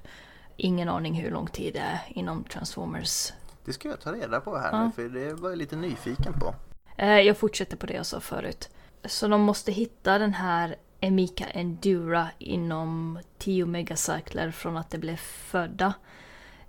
Ingen 0.56 0.88
aning 0.88 1.14
hur 1.14 1.30
lång 1.30 1.46
tid 1.46 1.74
det 1.74 1.80
är 1.80 2.00
inom 2.08 2.44
Transformers. 2.44 3.32
det 3.64 3.72
ska 3.72 3.88
jag 3.88 4.00
ta 4.00 4.12
reda 4.12 4.40
på 4.40 4.56
här 4.58 4.72
Ja. 4.72 4.84
nu 4.84 4.92
för 4.92 5.08
det 5.08 5.34
var 5.34 5.48
jag 5.50 5.58
lite 5.58 5.76
nyfiken 5.76 6.32
på. 6.32 6.54
Eh, 6.96 7.08
jag 7.20 7.36
fortsätter 7.36 7.76
på 7.76 7.86
det 7.86 7.94
jag 7.94 8.06
sa 8.06 8.20
förut. 8.20 8.70
Så 9.08 9.28
de 9.28 9.40
måste 9.40 9.72
hitta 9.72 10.18
den 10.18 10.34
här 10.34 10.76
Amica 11.02 11.44
Endura 11.44 12.28
inom 12.38 13.18
10 13.38 13.66
megacykler 13.66 14.50
från 14.50 14.76
att 14.76 14.90
de 14.90 14.98
blev 14.98 15.16
födda. 15.16 15.94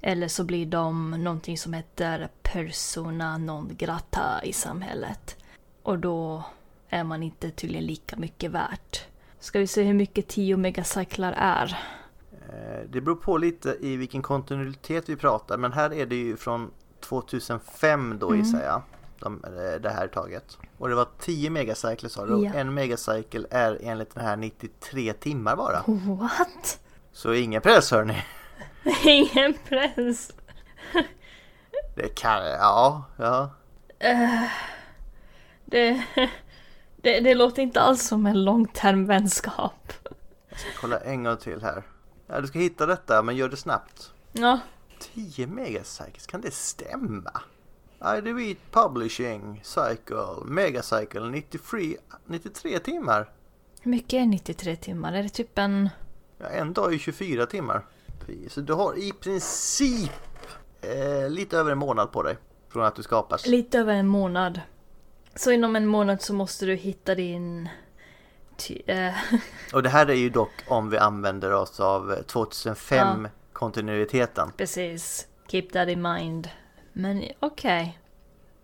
Eller 0.02 0.28
så 0.28 0.44
blir 0.44 0.66
de 0.66 1.12
någonting 1.12 1.58
som 1.58 1.74
heter 1.74 2.30
persona 2.42 3.38
non 3.38 3.72
grata 3.78 4.44
i 4.44 4.54
samhället. 4.54 5.36
Och 5.84 6.00
då 6.00 6.44
är 6.90 7.04
man 7.04 7.24
inte 7.24 7.52
tydligen 7.52 7.86
lika 7.86 8.16
mycket 8.18 8.52
värt. 8.52 9.06
Ska 9.40 9.60
vi 9.60 9.68
se 9.68 9.84
hur 9.84 9.94
mycket 9.94 10.28
10 10.28 10.58
megacyklar 10.58 11.34
är? 11.38 11.78
Eh, 12.50 12.90
Det 12.90 13.02
beror 13.02 13.16
på 13.16 13.38
lite 13.38 13.78
i 13.82 13.96
vilken 13.96 14.22
kontinuitet 14.22 15.10
vi 15.10 15.16
pratar 15.16 15.58
men 15.58 15.74
här 15.74 15.94
är 15.94 16.06
det 16.06 16.16
ju 16.16 16.38
från 16.38 16.72
2005 17.00 18.18
då 18.20 18.28
Mm. 18.28 18.40
gissar 18.40 18.64
jag. 18.64 18.82
De, 19.20 19.44
eh, 19.44 19.82
det 19.82 19.90
här 19.90 20.08
taget. 20.08 20.58
Och 20.78 20.90
det 20.90 20.96
var 20.96 21.08
10 21.20 21.50
megacykler 21.50 22.10
sa 22.10 22.26
du 22.26 22.34
och 22.34 22.46
en 22.46 22.74
megacycle 22.74 23.48
är 23.52 23.80
enligt 23.84 24.16
den 24.16 24.26
här 24.26 24.36
93 24.36 25.14
timmar 25.14 25.56
bara. 25.56 25.84
What? 26.18 26.80
Så 27.12 27.34
ingen 27.34 27.62
press 27.62 27.92
hörni. 27.92 28.24
Ingen 29.04 29.54
press! 29.68 30.32
Det 31.96 32.16
kan, 32.16 32.46
ja, 32.46 33.04
ja. 33.18 33.50
Eh, 34.00 34.44
det, 35.66 36.04
det, 36.96 37.20
det 37.20 37.36
låter 37.36 37.62
inte 37.62 37.82
alls 37.82 38.08
som 38.08 38.26
en 38.26 38.44
långtermvänskap. 38.44 39.94
Kolla 40.80 41.00
en 41.00 41.24
gång 41.24 41.38
till 41.38 41.62
här. 41.62 41.84
Ja, 42.28 42.42
du 42.42 42.48
ska 42.48 42.60
hitta 42.60 42.86
detta 42.86 43.24
men 43.24 43.36
gör 43.36 43.50
det 43.50 43.58
snabbt. 43.58 44.12
Ja, 44.32 44.60
10 45.00 45.48
megacycles, 45.48 46.28
kan 46.28 46.42
det 46.42 46.54
stämma? 46.54 47.42
IDV 48.02 48.56
Publishing 48.72 49.62
Cycle 49.64 50.46
Megacycle 50.46 51.30
93, 51.30 51.98
93 52.26 52.80
timmar. 52.80 53.30
hur 53.82 53.92
mycket 53.92 54.14
är 54.14 54.26
93 54.26 54.76
timmar? 54.76 55.14
Är 55.14 55.24
det 55.24 55.30
typ 55.30 55.58
en... 55.58 55.90
Ja, 56.38 56.48
en 56.48 56.74
dag 56.74 56.94
är 56.94 56.98
24 56.98 57.46
timmar. 57.46 57.86
Så 58.50 58.62
du 58.62 58.74
har 58.74 58.98
i 59.00 59.12
princip 59.12 60.12
eh, 60.82 61.30
lite 61.30 61.58
över 61.58 61.72
en 61.72 61.78
månad 61.78 62.12
på 62.12 62.24
dig 62.24 62.38
från 62.70 62.84
att 62.86 62.96
du 62.96 63.04
skapas. 63.04 63.46
Lite 63.48 63.80
över 63.80 63.94
en 63.94 64.08
månad. 64.08 64.62
Så 65.36 65.52
inom 65.52 65.76
en 65.76 65.88
månad 65.88 66.22
så 66.22 66.34
måste 66.34 66.66
du 66.66 66.76
hitta 66.76 67.16
din... 67.16 67.70
Eh, 68.86 69.14
Och 69.74 69.84
det 69.84 69.90
här 69.90 70.10
är 70.10 70.14
ju 70.14 70.30
dock 70.30 70.52
om 70.68 70.90
vi 70.90 70.98
använder 70.98 71.54
oss 71.54 71.80
av 71.80 72.14
eh, 72.14 72.22
2005 72.22 73.28
kontinuiteten. 73.54 74.52
precis. 74.58 75.28
Keep 75.48 75.70
that 75.74 75.90
in 75.90 76.02
mind. 76.02 76.50
Men 76.98 77.24
okej. 77.40 78.00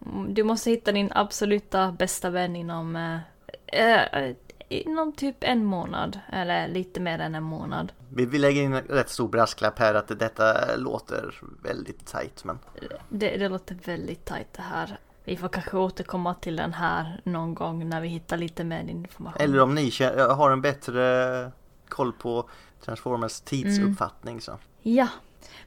Mm, 0.05 0.33
Du 0.33 0.43
måste 0.43 0.69
hitta 0.69 0.91
din 0.91 1.11
absoluta 1.15 1.91
bästa 1.91 2.29
vän 2.29 2.55
inom... 2.55 2.95
Eh, 2.95 4.03
eh, 4.03 4.35
inom 4.69 5.11
typ 5.13 5.35
en 5.39 5.65
månad. 5.65 6.19
Eller 6.31 6.67
lite 6.67 6.99
mer 6.99 7.19
än 7.19 7.35
en 7.35 7.43
månad. 7.43 7.91
Vi, 8.09 8.25
vi 8.25 8.37
lägger 8.37 8.61
in 8.61 8.73
en 8.73 8.81
rätt 8.83 9.09
stor 9.09 9.27
brasklapp 9.27 9.79
här 9.79 9.93
att 9.93 10.19
detta 10.19 10.75
låter 10.77 11.35
väldigt 11.63 12.05
tajt 12.07 12.43
men 12.43 12.59
Det, 13.09 13.37
det 13.37 13.49
låter 13.49 13.77
väldigt 13.85 14.25
tajt 14.25 14.53
det 14.53 14.61
här. 14.61 14.97
Vi 15.23 15.37
får 15.37 15.47
kanske 15.49 15.77
återkomma 15.77 16.33
till 16.33 16.55
den 16.55 16.73
här 16.73 17.21
någon 17.23 17.55
gång 17.55 17.89
när 17.89 18.01
vi 18.01 18.07
hittar 18.07 18.37
lite 18.37 18.63
mer 18.63 18.79
information. 18.89 19.41
Eller 19.41 19.59
om 19.61 19.75
ni 19.75 19.89
kä- 19.89 20.33
har 20.33 20.51
en 20.51 20.61
bättre 20.61 21.51
koll 21.89 22.13
på 22.13 22.49
Transformers 22.85 23.41
tidsuppfattning 23.41 24.41
så. 24.41 24.57
Ja. 24.81 25.07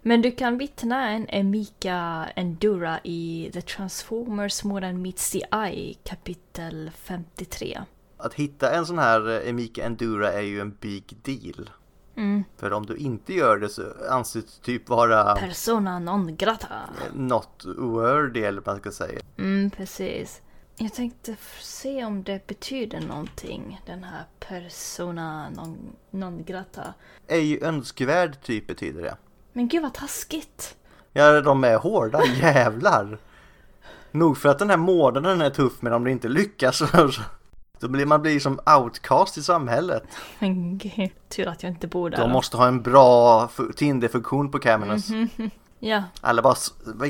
Men 0.06 0.22
du 0.22 0.30
kan 0.30 0.58
vittna 0.58 1.10
en 1.10 1.26
Emika 1.28 2.28
Endura 2.36 3.00
i 3.04 3.50
The 3.52 3.62
Transformers 3.62 4.64
Modern 4.64 5.02
Meets 5.02 5.30
the 5.30 5.42
Eye 5.52 5.94
kapitel 6.04 6.90
53. 6.94 7.80
Att 8.16 8.34
hitta 8.34 8.74
en 8.74 8.86
sån 8.86 8.98
här 8.98 9.28
eh, 9.28 9.48
Emika 9.48 9.84
Endura 9.84 10.32
är 10.32 10.40
ju 10.40 10.60
en 10.60 10.76
big 10.80 11.16
deal. 11.22 11.70
Mm. 12.16 12.44
För 12.56 12.72
om 12.72 12.86
du 12.86 12.96
inte 12.96 13.34
gör 13.34 13.58
det 13.58 13.68
så 13.68 13.82
anses 14.10 14.44
det 14.44 14.64
typ 14.64 14.88
vara 14.88 15.34
Persona 15.34 15.98
non 15.98 16.36
grata. 16.36 16.80
not 17.14 17.64
worthy 17.76 18.40
eller 18.40 18.60
vad 18.60 18.74
man 18.74 18.80
ska 18.80 18.92
säga. 18.92 19.20
Mm, 19.38 19.70
precis. 19.70 20.42
Jag 20.76 20.94
tänkte 20.94 21.36
se 21.60 22.04
om 22.04 22.22
det 22.22 22.46
betyder 22.46 23.00
någonting, 23.00 23.80
den 23.86 24.04
här 24.04 24.24
persona 24.40 25.50
non, 25.50 25.96
non 26.10 26.44
grata. 26.44 26.94
Ej 27.28 27.62
önskvärd 27.62 28.42
typ 28.42 28.66
betyder 28.66 29.02
det. 29.02 29.16
Men 29.56 29.68
gud 29.68 29.82
vad 29.82 29.94
taskigt! 29.94 30.76
Ja, 31.12 31.40
de 31.40 31.64
är 31.64 31.76
hårda 31.76 32.24
jävlar. 32.42 33.18
Nog 34.10 34.38
för 34.38 34.48
att 34.48 34.58
den 34.58 34.70
här 34.70 34.76
månaden 34.76 35.40
är 35.40 35.50
tuff 35.50 35.72
men 35.80 35.92
om 35.92 36.04
det 36.04 36.10
inte 36.10 36.28
lyckas 36.28 36.82
då 37.80 37.88
blir 37.88 38.06
man 38.06 38.22
blir 38.22 38.40
som 38.40 38.60
outcast 38.78 39.38
i 39.38 39.42
samhället. 39.42 40.02
Men 40.38 40.78
gud, 40.78 41.10
tur 41.28 41.48
att 41.48 41.62
jag 41.62 41.72
inte 41.72 41.86
bor 41.86 42.10
där. 42.10 42.18
De 42.18 42.30
måste 42.30 42.56
ha 42.56 42.66
en 42.68 42.82
bra 42.82 43.46
fu- 43.48 43.72
Tinder-funktion 43.72 44.50
på 44.50 44.58
Caminus. 44.58 45.08
Mhm. 45.10 45.28
Ja, 45.78 46.02
Alla 46.20 46.42
bara, 46.42 46.54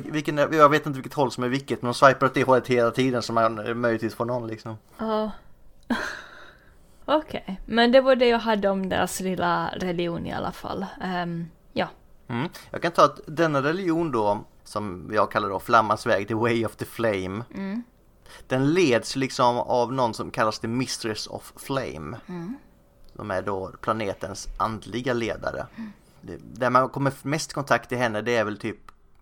vilken, 0.05 0.37
jag 0.39 0.69
vet 0.69 0.87
inte 0.87 0.97
vilket 0.97 1.15
håll 1.15 1.31
som 1.33 1.45
är 1.45 1.49
vilket 1.49 1.83
men 1.83 1.89
de 1.93 1.95
swipar 1.95 2.27
åt 2.27 2.35
det 2.35 2.45
hållet 2.45 2.67
hela 2.67 2.91
tiden 2.91 3.23
så 3.23 3.33
man 3.33 3.67
eh, 3.67 3.75
möjligtvis 3.75 4.15
får 4.15 4.25
någon 4.25 4.47
liksom. 4.47 4.77
ja. 4.99 5.31
Okej, 7.05 7.61
men 7.67 7.93
det 7.93 8.01
var 8.01 8.17
det 8.17 8.27
jag 8.29 8.39
hade 8.39 8.69
om 8.69 8.89
deras 8.89 9.21
lilla 9.21 9.71
religion 9.77 10.27
i 10.27 10.33
alla 10.33 10.53
fall. 10.53 10.87
Ehm, 11.03 11.47
ja. 11.73 11.89
Mm. 12.29 12.49
Jag 12.71 12.83
kan 12.83 12.93
ta 12.93 13.05
att 13.05 13.21
denna 13.27 13.63
religion 13.63 14.13
då, 14.13 14.45
som 14.65 15.11
jag 15.13 15.31
kallar 15.31 15.49
då 15.49 15.59
Flammans 15.59 16.07
väg, 16.07 16.29
the 16.29 16.35
way 16.35 16.67
of 16.67 16.77
the 16.77 16.85
flame. 16.85 17.45
Mm. 17.55 17.83
Den 18.47 18.75
leds 18.75 19.17
liksom 19.17 19.59
av 19.59 19.93
någon 19.93 20.15
som 20.15 20.31
kallas 20.31 20.59
the 20.59 20.69
mistress 20.69 21.27
of 21.27 21.53
flame. 21.57 22.17
Mm. 22.27 22.57
De 23.13 23.31
är 23.31 23.43
då 23.43 23.73
planetens 23.81 24.49
andliga 24.59 25.13
ledare. 25.13 25.67
Det, 26.21 26.37
där 26.43 26.71
man 26.71 26.89
kommer 26.89 27.13
mest 27.23 27.53
kontakt 27.53 27.89
till 27.89 27.99
henne 27.99 28.23
det 28.23 28.37
är 28.37 28.45
väl 28.45 28.59
typ 28.59 28.79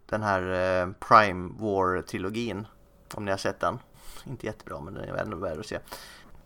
den 0.07 0.23
här 0.23 0.43
eh, 0.43 0.89
Prime 1.09 1.53
War-trilogin. 1.59 2.67
Om 3.15 3.25
ni 3.25 3.31
har 3.31 3.39
sett 3.39 3.61
den. 3.61 3.79
Inte 4.27 4.47
jättebra 4.47 4.81
men 4.81 4.95
den 4.95 5.09
är 5.09 5.15
ändå 5.15 5.37
värd 5.37 5.59
att 5.59 5.67
se. 5.67 5.79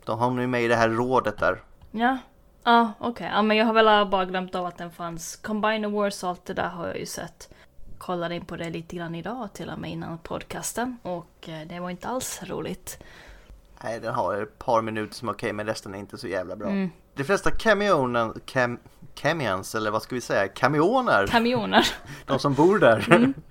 De 0.05 0.19
har 0.19 0.31
nu 0.31 0.47
med 0.47 0.63
i 0.63 0.69
det 0.69 0.77
här 0.77 0.89
rådet 0.89 1.39
där. 1.39 1.63
Ja. 1.91 2.19
Ja, 2.69 2.93
okej. 2.99 3.31
Ja, 3.33 3.43
men 3.43 3.57
jag 3.57 3.67
har 3.67 3.73
väl 3.73 4.09
bara 4.09 4.25
glömt 4.25 4.55
av 4.55 4.67
att 4.67 4.79
den 4.79 4.91
fanns. 4.91 5.37
Combine 5.37 5.93
Wars 5.93 6.23
och 6.23 6.29
allt 6.29 6.45
det 6.45 6.55
där 6.55 6.69
har 6.69 6.87
jag 6.87 6.99
ju 6.99 7.07
sett. 7.07 7.49
Kollade 7.99 8.35
in 8.35 8.45
på 8.45 8.57
det 8.57 8.71
lite 8.71 8.97
grann 8.97 9.15
idag 9.15 9.49
till 9.53 9.71
och 9.71 9.79
med 9.79 9.91
innan 9.91 10.19
podcasten. 10.19 10.99
Och 11.03 11.49
eh, 11.49 11.69
det 11.69 11.81
var 11.81 11.91
inte 11.91 12.09
alls 12.09 12.41
roligt. 12.43 12.99
Nej, 13.83 14.01
den 14.01 14.15
har 14.15 14.43
ett 14.43 14.59
par 14.59 14.83
minuter 14.83 15.15
som 15.15 15.29
är 15.29 15.33
okej 15.33 15.53
men 15.53 15.67
resten 15.67 15.95
är 15.95 15.99
inte 15.99 16.19
så 16.19 16.29
jävla 16.29 16.57
bra. 16.57 16.69
Mm. 16.69 16.91
De 17.15 17.25
flesta 17.25 17.51
cameonen, 17.51 18.41
cam, 18.47 18.79
camions 19.15 19.75
eller 19.75 19.91
vad 19.91 20.03
ska 20.03 20.15
vi 20.15 20.21
säga, 20.21 20.49
kamioner, 20.49 21.27
Kamioner. 21.27 21.89
de 22.27 22.39
som 22.39 22.55
bor 22.55 22.79
där. 22.79 23.13
Mm. 23.13 23.35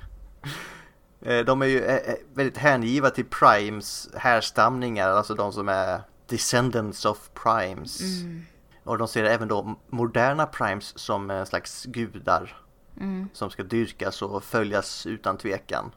Eh, 1.21 1.45
de 1.45 1.61
är 1.61 1.65
ju 1.65 1.83
eh, 1.83 2.13
väldigt 2.33 2.57
hängivna 2.57 3.09
till 3.09 3.25
Primes 3.25 4.09
härstamningar, 4.15 5.09
alltså 5.09 5.33
de 5.33 5.53
som 5.53 5.69
är 5.69 6.01
descendants 6.27 7.05
of 7.05 7.29
Primes. 7.33 8.01
Mm. 8.01 8.45
Och 8.87 8.97
de 8.97 9.07
ser 9.07 9.23
även 9.23 9.47
då 9.47 9.75
moderna 9.87 10.45
Primes 10.45 10.99
som 10.99 11.29
en 11.29 11.45
slags 11.45 11.85
gudar 11.85 12.61
Mm. 12.99 13.29
som 13.33 13.49
ska 13.49 13.63
dyrkas 13.63 14.21
och 14.21 14.43
följas 14.43 15.05
utan 15.05 15.37
tvekan. 15.37 15.91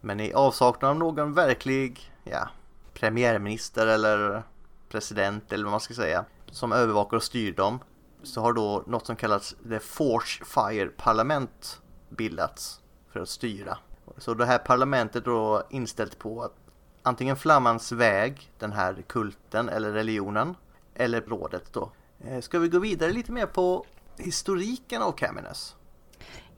Men 0.00 0.20
i 0.20 0.32
avsaknad 0.32 0.90
av 0.90 0.96
någon 0.96 1.34
verklig, 1.34 2.12
ja, 2.24 2.48
premiärminister 2.94 3.86
eller 3.86 4.42
president 4.88 5.52
eller 5.52 5.64
vad 5.64 5.70
man 5.70 5.80
ska 5.80 5.94
säga, 5.94 6.24
som 6.50 6.72
övervakar 6.72 7.16
och 7.16 7.22
styr 7.22 7.52
dem, 7.52 7.78
så 8.22 8.40
har 8.40 8.52
då 8.52 8.84
något 8.86 9.06
som 9.06 9.16
kallas 9.16 9.54
The 9.68 9.78
Forge 9.78 10.44
Fire 10.44 10.86
Parlament 10.86 11.80
bildats 12.08 12.80
för 13.12 13.20
att 13.20 13.28
styra. 13.28 13.78
Så 14.18 14.34
det 14.34 14.46
här 14.46 14.58
parlamentet 14.58 15.26
är 15.26 15.30
då 15.30 15.62
inställt 15.70 16.18
på 16.18 16.42
att 16.42 16.54
antingen 17.02 17.36
Flammans 17.36 17.92
väg, 17.92 18.52
den 18.58 18.72
här 18.72 19.04
kulten 19.08 19.68
eller 19.68 19.92
religionen, 19.92 20.54
eller 20.94 21.20
rådet 21.20 21.72
då. 21.72 21.92
Eh, 22.26 22.40
ska 22.40 22.58
vi 22.58 22.68
gå 22.68 22.78
vidare 22.78 23.12
lite 23.12 23.32
mer 23.32 23.46
på 23.46 23.86
historiken 24.18 25.02
av 25.02 25.12
Caminus? 25.12 25.76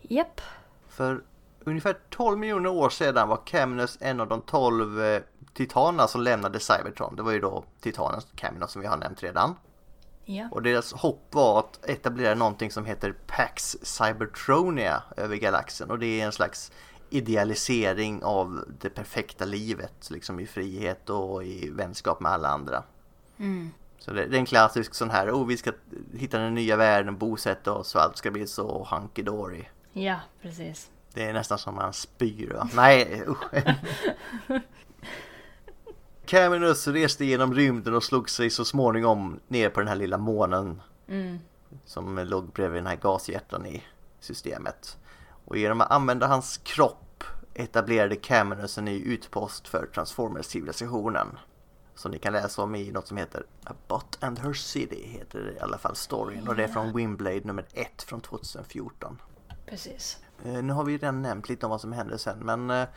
Japp. 0.03 0.41
För 0.89 1.23
ungefär 1.65 1.97
12 2.11 2.39
miljoner 2.39 2.71
år 2.71 2.91
sedan 2.91 3.29
var 3.29 3.41
Caminus 3.47 3.99
en 4.01 4.21
av 4.21 4.29
de 4.29 4.41
12 4.43 5.03
eh, 5.03 5.23
titanerna 5.55 6.09
som 6.09 6.21
lämnade 6.21 6.61
Cybertron. 6.61 7.17
Det 7.17 7.23
var 7.23 7.33
ju 7.33 7.41
då 7.41 7.65
titanen 7.81 8.21
Caminus 8.35 8.71
som 8.71 8.83
vi 8.83 8.89
har 8.89 8.97
nämnt 8.97 9.23
redan. 9.23 9.55
Ja. 10.25 10.49
Och 10.53 10.63
deras 10.63 10.93
hopp 10.93 11.29
var 11.31 11.59
att 11.59 11.87
etablera 11.87 12.35
någonting 12.35 12.71
som 12.71 12.85
heter 12.85 13.15
Pax 13.27 13.77
Cybertronia 13.83 15.03
över 15.17 15.37
galaxen 15.37 15.91
och 15.91 15.99
det 15.99 16.21
är 16.21 16.27
en 16.27 16.33
slags 16.33 16.73
idealisering 17.11 18.23
av 18.25 18.65
det 18.81 18.91
perfekta 18.91 19.45
livet, 19.45 20.11
liksom 20.11 20.41
i 20.41 20.47
frihet 20.47 21.11
och 21.11 21.45
i 21.45 21.71
vänskap 21.71 22.21
med 22.21 22.33
alla 22.33 22.49
andra. 22.49 22.83
Mm. 23.39 23.71
Så 24.05 24.13
det, 24.13 24.27
det 24.27 24.37
är 24.37 24.39
en 24.39 24.47
klassisk 24.47 24.95
sån 24.95 25.11
här, 25.11 25.31
oh 25.31 25.47
vi 25.47 25.57
ska 25.57 25.73
hitta 26.15 26.39
den 26.39 26.55
nya 26.55 26.77
världen, 26.77 27.19
bosätta 27.19 27.73
oss 27.73 27.95
och 27.95 28.03
allt 28.03 28.17
ska 28.17 28.31
bli 28.31 28.47
så 28.47 28.87
hunky 28.91 29.23
dory. 29.23 29.65
Ja, 29.93 30.21
precis. 30.43 30.91
Det 31.15 31.25
är 31.25 31.33
nästan 31.33 31.59
som 31.59 31.75
man 31.75 31.93
spyr 31.93 32.53
va? 32.55 32.69
Nej 32.75 33.23
usch. 33.29 33.45
Caminus 36.27 36.89
reste 36.89 37.25
genom 37.25 37.55
rymden 37.55 37.95
och 37.95 38.05
slog 38.05 38.31
sig 38.31 38.51
så 38.51 38.65
småningom 38.65 39.41
ner 39.49 39.69
på 39.71 39.81
den 39.81 39.89
här 39.89 39.97
lilla 39.97 40.19
månen 40.19 40.83
Mm. 41.09 41.39
som 41.85 42.19
låg 42.19 42.53
bredvid 42.53 42.79
den 42.79 42.87
här 42.87 42.97
gashjärtan 42.97 43.67
i 43.67 43.83
systemet. 44.21 44.99
Och 45.45 45.57
genom 45.57 45.81
att 45.81 45.91
använda 45.91 46.27
hans 46.27 46.57
kropp 46.57 47.25
etablerade 47.55 48.17
Caminus 48.17 48.79
en 48.79 48.85
ny 48.85 49.03
utpost 49.03 49.69
för 49.69 49.87
Transformers-civilisationen. 49.95 51.27
Som 51.95 52.11
ni 52.11 52.19
kan 52.19 52.33
läsa 52.33 52.63
om 52.63 52.75
i 52.75 52.91
något 52.91 53.07
som 53.07 53.17
heter 53.17 53.47
A 53.65 53.73
Bot 53.89 54.19
and 54.21 54.39
Her 54.39 54.53
City, 54.53 55.07
heter 55.07 55.41
det 55.41 55.53
i 55.53 55.61
alla 55.61 55.79
fall 55.79 55.97
storyn. 55.97 56.49
Och 56.49 56.57
det 56.57 56.65
är 56.65 56.69
från 56.69 56.93
Wimblade 56.97 57.41
nummer 57.45 57.65
1 57.73 58.03
från 58.03 58.21
2014. 58.21 59.19
Precis. 59.67 60.19
Eh, 60.45 60.63
Nu 60.63 60.73
har 60.73 60.85
vi 60.85 60.93
redan 60.93 61.23
nämnt 61.23 61.49
lite 61.49 61.67
om 61.67 61.71
vad 61.71 61.81
som 61.81 61.93
hände 61.93 62.19
sen, 62.19 62.39
men 62.39 62.71
eh, 62.71 62.89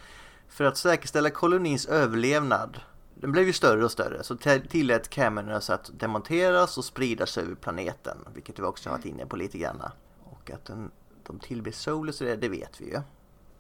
för 0.48 0.64
att 0.64 0.78
säkerställa 0.78 1.30
kolonins 1.30 1.86
överlevnad 1.86 2.80
den 3.22 3.32
blev 3.32 3.48
ju 3.48 3.54
större 3.54 3.86
och 3.86 3.92
större, 3.92 4.24
så 4.24 4.38
tillät 4.70 5.10
Caminus 5.10 5.70
att 5.70 6.00
demonteras 6.00 6.78
och 6.78 6.86
spridas 6.86 7.38
över 7.38 7.56
planeten, 7.56 8.18
vilket 8.34 8.60
vi 8.60 8.64
också 8.64 8.90
har 8.90 8.98
varit 8.98 9.06
inne 9.06 9.26
på 9.26 9.36
lite 9.36 9.58
grann. 9.58 9.82
Och 10.24 10.52
att 10.52 10.66
den, 10.66 10.92
de 11.24 11.40
tillber 11.40 11.72
Solus, 11.72 12.20
det, 12.20 12.36
det 12.36 12.50
vet 12.50 12.82
vi 12.82 12.86
ju. 12.86 13.02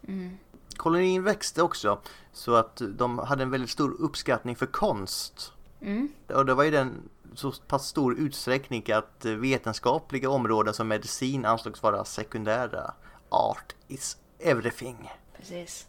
Mm. 0.07 0.37
Kolonin 0.77 1.23
växte 1.23 1.61
också, 1.61 1.99
så 2.31 2.55
att 2.55 2.81
de 2.89 3.19
hade 3.19 3.43
en 3.43 3.49
väldigt 3.49 3.69
stor 3.69 3.95
uppskattning 4.01 4.55
för 4.55 4.65
konst. 4.65 5.53
Mm. 5.81 6.09
Och 6.27 6.45
det 6.45 6.53
var 6.53 6.63
ju 6.63 6.71
den 6.71 7.09
så 7.35 7.51
pass 7.51 7.87
stor 7.87 8.19
utsträckning 8.19 8.91
att 8.91 9.25
vetenskapliga 9.25 10.29
områden 10.29 10.73
som 10.73 10.87
medicin 10.87 11.45
ansågs 11.45 11.83
vara 11.83 12.05
sekundära. 12.05 12.93
Art 13.29 13.75
is 13.87 14.17
everything. 14.39 15.11
Precis. 15.37 15.87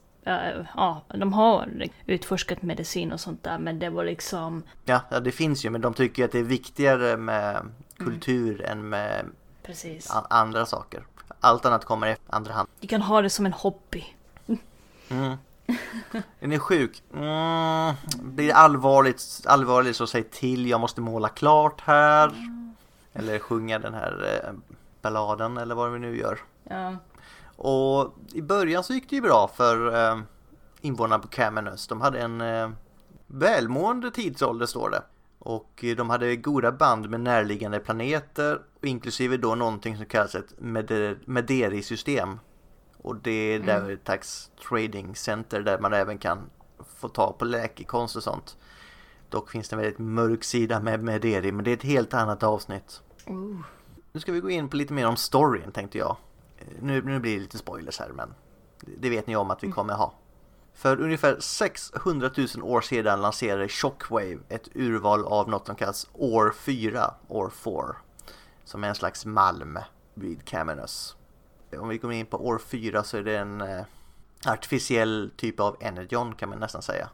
Ja, 0.75 1.02
de 1.14 1.33
har 1.33 1.88
utforskat 2.07 2.62
medicin 2.62 3.12
och 3.12 3.21
sånt 3.21 3.42
där, 3.42 3.59
men 3.59 3.78
det 3.78 3.90
var 3.90 4.04
liksom... 4.04 4.62
Ja, 4.85 5.00
ja, 5.11 5.21
det 5.21 5.33
finns 5.33 5.64
ju, 5.64 5.71
men 5.71 5.80
de 5.80 5.95
tycker 5.95 6.25
att 6.25 6.33
det 6.33 6.38
är 6.38 6.42
viktigare 6.42 7.16
med 7.16 7.73
kultur 7.99 8.62
än 8.62 8.88
med 8.88 9.26
Precis. 9.62 10.11
andra 10.30 10.66
saker. 10.66 11.07
Allt 11.40 11.66
annat 11.66 11.85
kommer 11.85 12.07
i 12.07 12.16
andra 12.26 12.52
hand. 12.52 12.68
Du 12.80 12.88
kan 12.88 13.02
ha 13.02 13.23
det 13.23 13.30
som 13.30 13.47
en 13.47 13.52
hobby. 13.52 14.04
Mm. 15.09 15.37
Är 16.41 16.47
ni 16.47 16.59
sjuk? 16.59 17.03
Mm. 17.15 17.95
Blir 18.23 18.47
det 18.47 18.53
allvarligt, 18.55 19.41
allvarligt 19.47 19.97
så 19.97 20.07
säg 20.07 20.23
till, 20.23 20.67
jag 20.67 20.81
måste 20.81 21.00
måla 21.00 21.29
klart 21.29 21.81
här. 21.81 22.33
Eller 23.12 23.38
sjunga 23.38 23.79
den 23.79 23.95
här 23.95 24.43
eh, 24.45 24.53
balladen 25.03 25.57
eller 25.57 25.75
vad 25.75 25.93
vi 25.93 25.99
nu 25.99 26.19
gör. 26.19 26.38
Ja. 26.65 26.97
Och 27.57 28.15
i 28.33 28.43
början 28.43 28.85
så 28.85 28.93
gick 28.93 29.11
det 29.11 29.16
ju 29.16 29.23
bra 29.23 29.51
för 29.57 30.09
eh, 30.11 30.18
invånarna 30.81 31.18
på 31.23 31.29
Caminus. 31.29 31.87
De 31.87 32.01
hade 32.01 32.21
en 32.21 32.40
eh, 32.40 32.71
välmående 33.27 34.11
tidsålder 34.11 34.66
står 34.66 34.90
det. 34.90 35.03
Och 35.38 35.85
de 35.97 36.11
hade 36.11 36.37
goda 36.37 36.73
band 36.73 37.11
med 37.11 37.21
närliggande 37.21 37.81
planeter 37.81 38.61
inklusive 38.83 39.37
då 39.37 39.55
någonting 39.55 39.97
som 39.97 40.07
kallas 40.07 40.35
ett 40.35 40.59
Meder- 40.59 41.18
Mederi-system. 41.25 42.40
Och 43.09 43.16
det 43.16 43.31
är 43.31 43.59
där 43.59 43.90
ett 43.90 44.05
slags 44.05 44.51
trading 44.68 45.16
center 45.16 45.61
där 45.61 45.79
man 45.79 45.92
även 45.92 46.18
kan 46.18 46.51
få 46.97 47.09
tag 47.09 47.38
på 47.38 47.44
läkekonst 47.44 48.16
och 48.16 48.23
sånt. 48.23 48.57
Dock 49.29 49.51
finns 49.51 49.68
det 49.68 49.77
en 49.77 49.81
väldigt 49.81 49.99
mörk 49.99 50.44
sida 50.44 50.81
med 50.81 51.03
Mederi, 51.03 51.53
men 51.53 51.64
det 51.64 51.71
är 51.71 51.77
ett 51.77 51.83
helt 51.83 52.14
annat 52.14 52.42
avsnitt. 52.42 53.03
Oh. 53.27 53.61
Nu 54.12 54.21
ska 54.21 54.33
vi 54.33 54.40
gå 54.40 54.51
in 54.51 54.68
på 54.68 54.77
lite 54.77 54.92
mer 54.92 55.07
om 55.07 55.16
storyn 55.16 55.73
tänkte 55.73 55.99
jag. 55.99 56.16
Nu, 56.81 57.03
nu 57.03 57.21
blir 57.21 57.35
det 57.35 57.40
lite 57.40 57.59
spoilers 57.59 57.99
här 57.99 58.09
men 58.09 58.35
det 58.81 58.92
det 58.99 59.11
vet 59.11 59.27
ni 59.27 59.37
om 59.37 59.51
att 59.51 59.64
vi 59.64 59.71
kommer 59.71 59.94
ha. 59.94 60.14
För 60.75 61.01
ungefär 61.01 61.40
600 61.40 62.31
000 62.37 62.47
år 62.62 62.81
sedan 62.81 63.23
lanserade 63.23 63.68
Shockwave 63.68 64.38
ett 64.49 64.68
urval 64.75 65.25
av 65.25 65.49
något 65.49 65.66
som 65.66 65.77
kallas 65.77 66.07
År 66.12 66.55
4, 66.57 67.14
År 67.29 67.51
4. 67.51 67.97
Som 68.64 68.85
är 68.85 68.88
en 68.88 68.94
slags 68.94 69.27
malm 69.27 69.79
vid 70.14 70.44
Caminus. 70.44 71.17
Om 71.76 71.88
vi 71.88 71.98
kommer 71.98 72.14
in 72.14 72.26
på 72.26 72.46
År 72.46 72.59
4 72.59 73.04
så 73.04 73.16
är 73.16 73.22
det 73.22 73.38
en 73.38 73.61
eh, 73.61 73.85
artificiell 74.46 75.31
typ 75.37 75.61
av 75.61 75.76
energon 75.81 76.35
kan 76.35 76.48
man 76.48 76.59
nästan 76.59 76.83
säga. 76.83 77.09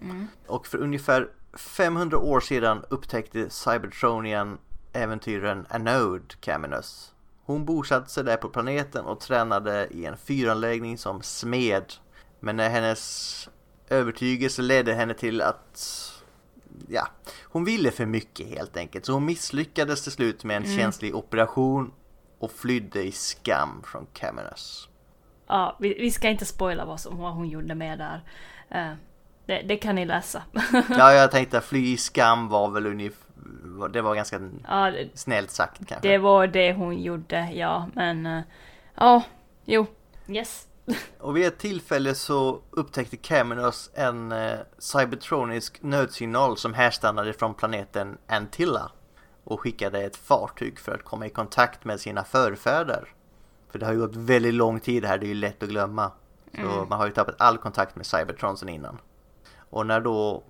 Mm. 0.00 0.26
Och 0.46 0.66
för 0.66 0.78
ungefär 0.78 1.28
500 1.54 2.18
år 2.18 2.40
sedan 2.40 2.84
upptäckte 2.90 3.50
Cybertronian 3.50 4.58
äventyraren 4.92 5.66
Anode 5.70 6.34
Caminus. 6.40 7.12
Hon 7.44 7.64
bosatte 7.64 8.10
sig 8.10 8.24
där 8.24 8.36
på 8.36 8.48
planeten 8.48 9.04
och 9.04 9.20
tränade 9.20 9.88
i 9.90 10.04
en 10.04 10.16
fyranläggning 10.16 10.98
som 10.98 11.22
smed. 11.22 11.92
Men 12.40 12.56
när 12.56 12.68
hennes 12.70 13.48
övertygelse 13.88 14.62
ledde 14.62 14.94
henne 14.94 15.14
till 15.14 15.40
att 15.40 15.82
ja, 16.88 17.08
hon 17.42 17.64
ville 17.64 17.90
för 17.90 18.06
mycket 18.06 18.46
helt 18.46 18.76
enkelt. 18.76 19.06
Så 19.06 19.12
hon 19.12 19.24
misslyckades 19.24 20.02
till 20.02 20.12
slut 20.12 20.44
med 20.44 20.56
en 20.56 20.64
Mm. 20.64 20.76
känslig 20.76 21.14
operation 21.14 21.92
och 22.38 22.52
flydde 22.52 23.02
i 23.02 23.12
skam 23.12 23.82
från 23.86 24.06
Caminus. 24.12 24.88
Ja, 25.46 25.76
vi, 25.80 25.94
vi 25.94 26.10
ska 26.10 26.28
inte 26.28 26.46
spoila 26.46 26.84
vad, 26.84 27.00
som, 27.00 27.18
vad 27.18 27.32
hon 27.32 27.48
gjorde 27.48 27.74
med 27.74 27.98
där. 27.98 28.22
Eh, 28.70 28.94
det, 29.46 29.62
det 29.62 29.76
kan 29.76 29.94
ni 29.94 30.04
läsa. 30.04 30.42
Ja, 30.88 31.12
jag 31.12 31.30
tänkte 31.30 31.58
att 31.58 31.64
fly 31.64 31.92
i 31.92 31.96
skam 31.96 32.48
var 32.48 32.70
väl 32.70 32.86
ungefär, 32.86 33.88
det 33.92 34.02
var 34.02 34.14
ganska 34.14 34.40
ja, 34.68 34.90
det, 34.90 35.18
snällt 35.18 35.50
sagt 35.50 35.86
kanske. 35.86 36.08
det 36.08 36.18
var 36.18 36.46
det 36.46 36.72
hon 36.72 37.02
gjorde, 37.02 37.50
ja. 37.54 37.88
Men 37.94 38.26
eh, 38.26 38.42
ja, 38.94 39.22
jo. 39.64 39.86
Yes. 40.28 40.66
Och 41.18 41.36
vid 41.36 41.46
ett 41.46 41.58
tillfälle 41.58 42.14
så 42.14 42.60
upptäckte 42.70 43.16
Caminus 43.16 43.90
en 43.94 44.32
eh, 44.32 44.58
cybertronisk 44.78 45.82
nödsignal 45.82 46.56
som 46.56 46.74
härstammade 46.74 47.32
från 47.32 47.54
planeten 47.54 48.18
Antilla 48.26 48.90
och 49.46 49.60
skickade 49.60 50.00
ett 50.02 50.16
fartyg 50.16 50.78
för 50.78 50.94
att 50.94 51.04
komma 51.04 51.26
i 51.26 51.30
kontakt 51.30 51.84
med 51.84 52.00
sina 52.00 52.24
förfäder. 52.24 53.08
För 53.70 53.78
det 53.78 53.86
har 53.86 53.92
ju 53.92 53.98
gått 54.00 54.16
väldigt 54.16 54.54
lång 54.54 54.80
tid 54.80 55.04
här, 55.04 55.18
det 55.18 55.26
är 55.26 55.28
ju 55.28 55.34
lätt 55.34 55.62
att 55.62 55.68
glömma. 55.68 56.10
Så 56.54 56.60
Mm. 56.60 56.88
man 56.88 56.98
har 56.98 57.06
ju 57.06 57.12
tappat 57.12 57.34
all 57.38 57.58
kontakt 57.58 57.96
med 57.96 58.06
Cybertron 58.06 58.56
sen 58.56 58.68
innan. 58.68 58.98
Och 59.70 59.86
när 59.86 60.00
då 60.00 60.42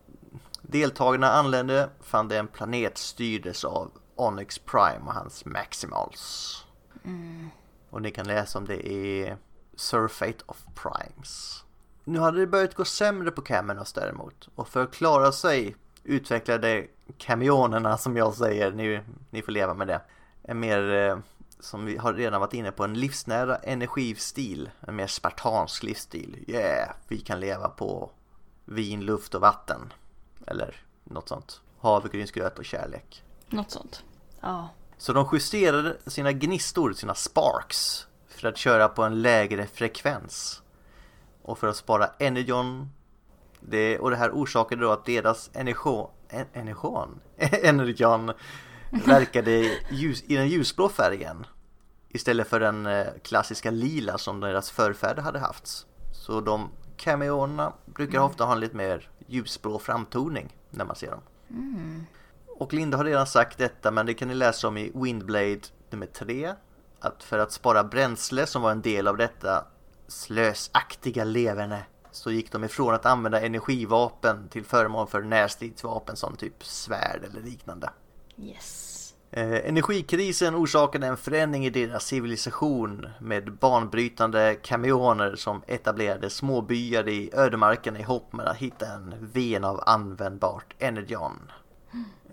deltagarna 0.62 1.30
anlände 1.30 1.88
fann 2.00 2.28
det 2.28 2.36
en 2.38 2.46
planet 2.48 2.98
styrdes 2.98 3.64
av 3.64 3.90
Onyx 4.16 4.58
Prime 4.58 5.00
och 5.06 5.14
hans 5.14 5.44
Maximals. 5.44 6.64
Mm. 7.04 7.50
Och 7.90 8.02
ni 8.02 8.10
kan 8.10 8.26
läsa 8.26 8.58
om 8.58 8.64
det 8.64 8.86
i 8.92 9.34
Surfate 9.76 10.44
of 10.46 10.64
Primes. 10.74 11.64
Nu 12.04 12.18
hade 12.18 12.38
det 12.40 12.46
börjat 12.46 12.74
gå 12.74 12.84
sämre 12.84 13.30
på 13.30 13.42
Caminus 13.42 13.92
däremot. 13.92 14.48
Och 14.54 14.68
för 14.68 14.82
att 14.82 14.94
klara 14.94 15.32
sig 15.32 15.76
utvecklade 16.04 16.86
kamionerna 17.18 17.98
som 17.98 18.16
jag 18.16 18.34
säger, 18.34 18.72
ni, 18.72 19.00
ni 19.30 19.42
får 19.42 19.52
leva 19.52 19.74
med 19.74 19.86
det. 19.86 20.00
En 20.42 20.60
mer, 20.60 20.92
eh, 20.92 21.18
som 21.60 21.84
vi 21.84 21.96
har 21.96 22.14
redan 22.14 22.40
varit 22.40 22.54
inne 22.54 22.72
på, 22.72 22.84
en 22.84 22.94
livsnära 22.94 23.56
energistil. 23.56 24.70
En 24.80 24.96
mer 24.96 25.06
spartansk 25.06 25.82
livsstil. 25.82 26.44
Yeah, 26.48 26.90
vi 27.08 27.20
kan 27.20 27.40
leva 27.40 27.68
på 27.68 28.10
vin, 28.64 29.04
luft 29.04 29.34
och 29.34 29.40
vatten. 29.40 29.92
Eller 30.46 30.76
något 31.04 31.28
sånt. 31.28 31.60
Havregrynsgröt 31.80 32.58
och 32.58 32.64
kärlek. 32.64 33.22
Något 33.48 33.70
sånt. 33.70 34.04
Ja. 34.40 34.68
Så 34.98 35.12
de 35.12 35.28
justerade 35.32 35.96
sina 36.06 36.32
gnistor, 36.32 36.92
sina 36.92 37.14
sparks, 37.14 38.06
för 38.28 38.48
att 38.48 38.56
köra 38.56 38.88
på 38.88 39.02
en 39.02 39.22
lägre 39.22 39.66
frekvens. 39.66 40.62
Och 41.42 41.58
för 41.58 41.66
att 41.66 41.76
spara 41.76 42.10
energon. 42.18 42.90
Det, 43.60 43.98
och 43.98 44.10
det 44.10 44.16
här 44.16 44.30
orsakade 44.30 44.82
då 44.82 44.92
att 44.92 45.04
deras 45.04 45.50
energon, 45.52 46.10
en, 46.28 46.46
energon, 46.52 47.20
energon 47.62 48.32
verkade 48.90 49.78
ljus, 49.90 50.24
i 50.26 50.36
den 50.36 50.48
ljusblå 50.48 50.88
färgen. 50.88 51.46
Istället 52.08 52.48
för 52.48 52.60
den 52.60 52.86
eh, 52.86 53.06
klassiska 53.22 53.70
lila 53.70 54.18
som 54.18 54.40
deras 54.40 54.70
förfäder 54.70 55.22
hade 55.22 55.38
haft. 55.38 55.86
Så 56.12 56.40
de 56.40 56.70
cameoerna 56.96 57.72
brukar 57.84 58.20
ofta 58.20 58.44
ha 58.44 58.52
en 58.52 58.60
lite 58.60 58.76
mer 58.76 59.10
ljusblå 59.26 59.78
framtoning 59.78 60.56
när 60.70 60.84
man 60.84 60.96
ser 60.96 61.10
dem. 61.10 61.20
Och 62.58 62.72
Linda 62.72 62.96
har 62.96 63.04
redan 63.04 63.26
sagt 63.26 63.58
detta 63.58 63.90
men 63.90 64.06
det 64.06 64.14
kan 64.14 64.28
ni 64.28 64.34
läsa 64.34 64.68
om 64.68 64.76
i 64.76 64.92
Windblade 64.94 65.60
nummer 65.90 66.06
3. 66.06 66.54
Att 67.00 67.22
för 67.22 67.38
att 67.38 67.52
spara 67.52 67.84
bränsle 67.84 68.46
som 68.46 68.62
var 68.62 68.70
en 68.70 68.82
del 68.82 69.08
av 69.08 69.16
detta 69.16 69.64
slösaktiga 70.08 71.24
leverne 71.24 71.82
så 72.16 72.30
gick 72.30 72.52
de 72.52 72.64
ifrån 72.64 72.94
att 72.94 73.06
använda 73.06 73.40
energivapen 73.40 74.48
till 74.48 74.64
förmån 74.64 75.06
för 75.06 75.22
närstridsvapen 75.22 76.16
som 76.16 76.36
typ 76.36 76.64
svärd 76.64 77.20
eller 77.30 77.40
liknande. 77.40 77.90
Yes. 78.38 79.14
Eh, 79.30 79.68
energikrisen 79.68 80.54
orsakade 80.54 81.06
en 81.06 81.16
förändring 81.16 81.66
i 81.66 81.70
deras 81.70 82.04
civilisation 82.04 83.08
med 83.18 83.52
banbrytande 83.52 84.54
kamioner 84.62 85.36
som 85.36 85.62
etablerade 85.66 86.30
småbyar 86.30 87.08
i 87.08 87.30
ödemarken 87.32 87.96
i 87.96 88.02
hopp 88.02 88.32
med 88.32 88.46
att 88.46 88.56
hitta 88.56 88.86
en 88.86 89.14
ven 89.32 89.64
av 89.64 89.82
användbart 89.86 90.74
energon. 90.78 91.52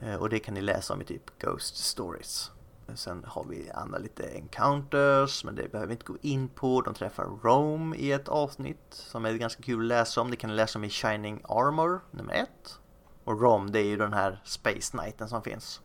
Eh, 0.02 0.16
och 0.16 0.30
det 0.30 0.40
kan 0.40 0.54
ni 0.54 0.62
läsa 0.62 0.94
om 0.94 1.02
i 1.02 1.06
typ 1.06 1.40
Ghost 1.40 1.78
Stories. 1.78 2.52
Sen 2.98 3.26
har 3.28 3.44
vi 3.44 3.70
andra 3.70 3.98
lite 3.98 4.24
encounters, 4.24 5.44
men 5.44 5.56
det 5.56 5.72
behöver 5.72 5.88
vi 5.88 5.94
inte 5.94 6.06
gå 6.06 6.18
in 6.22 6.50
på. 6.50 6.82
De 6.82 6.94
träffar 6.94 7.26
Rome 7.44 7.96
i 7.96 8.12
ett 8.12 8.28
avsnitt 8.28 8.88
som 8.90 9.26
är 9.26 9.34
ganska 9.34 9.64
kul 9.64 9.80
att 9.82 9.88
läsa 9.88 10.22
om. 10.22 10.32
Det 10.32 10.38
kan 10.38 10.50
ni 10.50 10.56
läsa 10.56 10.80
om 10.80 10.84
i 10.84 10.90
Shining 10.90 11.42
Armor 11.44 12.02
nummer 12.12 12.34
ett. 12.34 12.80
Och 13.24 13.42
Rome, 13.42 13.72
det 13.72 13.80
är 13.80 13.86
ju 13.86 13.98
den 13.98 14.14
här 14.14 14.42
Space 14.46 14.98
Knighten 14.98 15.30
som 15.30 15.44
finns. 15.44 15.82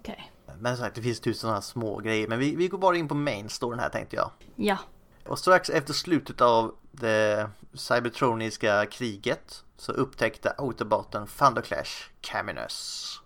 Okej. 0.00 0.32
Men 0.60 0.76
som 0.76 0.84
sagt, 0.84 0.94
det 0.94 1.02
finns 1.02 1.20
tusen 1.20 1.40
sådana 1.40 1.62
små 1.62 1.96
grejer. 1.96 2.28
Men 2.28 2.38
vi, 2.38 2.56
vi 2.56 2.68
går 2.68 2.78
bara 2.78 2.96
in 2.96 3.08
på 3.08 3.14
main 3.14 3.48
storyn 3.48 3.80
här 3.80 3.88
tänkte 3.88 4.16
jag. 4.16 4.30
Ja. 4.56 4.78
Och 5.26 5.38
strax 5.38 5.70
efter 5.70 5.92
slutet 5.92 6.40
av 6.40 6.74
det 6.92 7.50
cybertroniska 7.74 8.86
kriget 8.86 9.64
så 9.76 9.92
upptäckte 9.92 10.54
autoboten 10.58 11.26
Thunderclash 11.26 12.10
Caminus. 12.20 13.20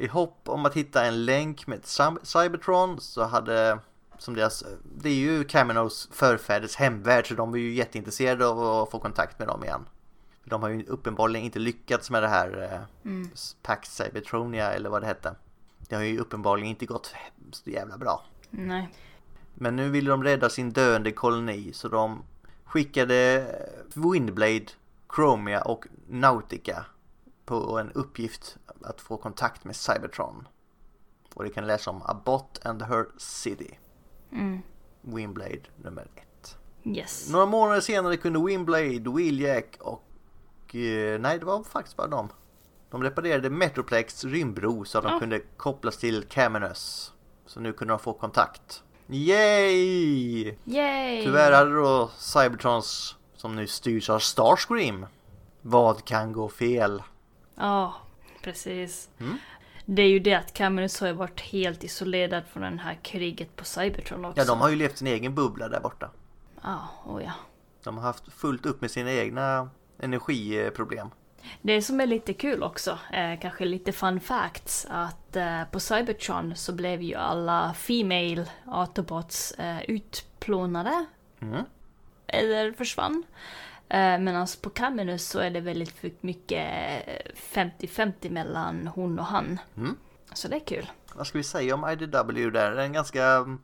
I 0.00 0.06
hopp 0.06 0.48
om 0.48 0.66
att 0.66 0.74
hitta 0.74 1.04
en 1.04 1.24
länk 1.24 1.66
med 1.66 1.80
Cy- 1.84 2.18
Cybertron 2.22 3.00
så 3.00 3.24
hade 3.24 3.78
som 4.18 4.34
deras, 4.34 4.64
det 4.96 5.08
är 5.08 5.14
ju 5.14 5.44
Caminos 5.44 6.08
förfäders 6.12 6.76
hemvärld 6.76 7.28
så 7.28 7.34
de 7.34 7.50
var 7.50 7.58
ju 7.58 7.72
jätteintresserade 7.74 8.46
av 8.46 8.60
att 8.82 8.90
få 8.90 8.98
kontakt 8.98 9.38
med 9.38 9.48
dem 9.48 9.64
igen. 9.64 9.88
De 10.44 10.62
har 10.62 10.68
ju 10.68 10.84
uppenbarligen 10.84 11.44
inte 11.44 11.58
lyckats 11.58 12.10
med 12.10 12.22
det 12.22 12.28
här 12.28 12.62
eh, 12.72 12.80
Pax 13.62 13.96
Cybertronia 13.96 14.72
eller 14.72 14.90
vad 14.90 15.02
det 15.02 15.06
hette. 15.06 15.34
Det 15.88 15.94
har 15.96 16.02
ju 16.02 16.18
uppenbarligen 16.18 16.68
inte 16.70 16.86
gått 16.86 17.14
så 17.52 17.70
jävla 17.70 17.98
bra. 17.98 18.24
Nej. 18.50 18.88
Men 19.54 19.76
nu 19.76 19.90
vill 19.90 20.04
de 20.04 20.24
rädda 20.24 20.48
sin 20.50 20.70
döende 20.72 21.12
koloni 21.12 21.72
så 21.72 21.88
de 21.88 22.22
skickade 22.64 23.46
Windblade, 23.94 24.66
Chromia 25.14 25.62
och 25.62 25.84
Nautica 26.08 26.84
på 27.48 27.78
en 27.78 27.92
uppgift 27.92 28.56
att 28.82 29.00
få 29.00 29.16
kontakt 29.16 29.64
med 29.64 29.76
Cybertron. 29.76 30.48
Och 31.34 31.44
det 31.44 31.50
kan 31.50 31.66
läsa 31.66 31.90
om 31.90 32.02
Abbott 32.04 32.66
and 32.66 32.82
her 32.82 33.06
city. 33.18 33.78
Mm. 34.32 34.58
Windblade 35.02 35.60
nummer 35.76 36.06
ett. 36.16 36.56
Yes. 36.84 37.30
Några 37.32 37.46
månader 37.46 37.80
senare 37.80 38.16
kunde 38.16 38.44
Windblade, 38.44 39.10
Wheeljack 39.10 39.76
och... 39.80 40.74
Eh, 40.74 41.20
nej, 41.20 41.38
det 41.38 41.44
var 41.44 41.62
faktiskt 41.64 41.96
bara 41.96 42.06
dem. 42.06 42.28
De 42.90 43.02
reparerade 43.02 43.50
Metroplex 43.50 44.24
rymdbro 44.24 44.84
så 44.84 44.98
att 44.98 45.04
de 45.04 45.12
Ja. 45.12 45.18
kunde 45.20 45.40
kopplas 45.56 45.96
till 45.96 46.24
Caminus. 46.24 47.12
Så 47.46 47.60
nu 47.60 47.72
kunde 47.72 47.92
de 47.92 47.98
få 47.98 48.12
kontakt. 48.12 48.82
Yay! 49.08 50.54
Yay! 50.64 51.22
Tyvärr 51.24 51.52
hade 51.52 51.74
då 51.74 52.10
Cybertrons, 52.18 53.16
som 53.36 53.56
nu 53.56 53.66
styrs 53.66 54.10
av 54.10 54.18
Starscream. 54.18 55.06
Vad 55.62 56.04
kan 56.04 56.32
gå 56.32 56.48
fel? 56.48 57.02
Ja, 57.58 57.94
precis. 58.42 59.08
Mm. 59.20 59.38
Det 59.84 60.02
är 60.02 60.08
ju 60.08 60.18
det 60.18 60.34
att 60.34 60.52
Caminus 60.52 61.00
har 61.00 61.12
varit 61.12 61.40
helt 61.40 61.84
isolerad 61.84 62.42
från 62.52 62.62
det 62.62 62.82
här 62.82 62.98
kriget 63.02 63.56
på 63.56 63.64
Cybertron 63.64 64.24
också. 64.24 64.40
Ja, 64.40 64.46
de 64.46 64.60
har 64.60 64.68
ju 64.68 64.76
levt 64.76 64.98
sin 64.98 65.06
egen 65.06 65.34
bubbla 65.34 65.68
där 65.68 65.80
borta. 65.80 66.10
Ja, 66.62 66.88
oh 67.06 67.22
ja. 67.22 67.32
De 67.84 67.96
har 67.96 68.04
haft 68.04 68.32
fullt 68.32 68.66
upp 68.66 68.80
med 68.80 68.90
sina 68.90 69.12
egna 69.12 69.70
energiproblem. 69.98 71.08
Det 71.62 71.82
som 71.82 72.00
är 72.00 72.06
lite 72.06 72.32
kul 72.32 72.62
också, 72.62 72.98
eh, 73.12 73.40
kanske 73.40 73.64
lite 73.64 73.92
fun 73.92 74.20
facts, 74.20 74.86
att 74.90 75.36
eh, 75.36 75.64
på 75.64 75.80
Cybertron 75.80 76.56
så 76.56 76.72
blev 76.72 77.02
ju 77.02 77.14
alla 77.14 77.74
Female 77.74 78.44
Autobots 78.66 79.52
eh, 79.52 79.82
utplånade. 79.82 81.06
Mm. 81.40 81.64
Eller 82.26 82.72
försvann. 82.72 83.24
Eh, 83.88 84.18
Medan 84.18 84.46
på 84.62 84.70
Caminus 84.70 85.28
så 85.28 85.38
är 85.38 85.50
det 85.50 85.60
väldigt 85.60 86.22
mycket 86.22 86.72
eh, 87.06 87.32
50-50 87.52 88.30
mellan 88.30 88.86
hon 88.86 89.18
och 89.18 89.24
han. 89.24 89.58
Mm. 89.76 89.96
Så 90.32 90.48
det 90.48 90.56
är 90.56 90.66
kul. 90.66 90.90
Vad 91.14 91.26
ska 91.26 91.38
vi 91.38 91.44
säga 91.44 91.74
om 91.74 91.90
IDW 91.90 92.50
där? 92.50 92.70
Det 92.70 92.82
är 92.82 92.86
en 92.86 92.92
ganska 92.92 93.24
mm, 93.24 93.58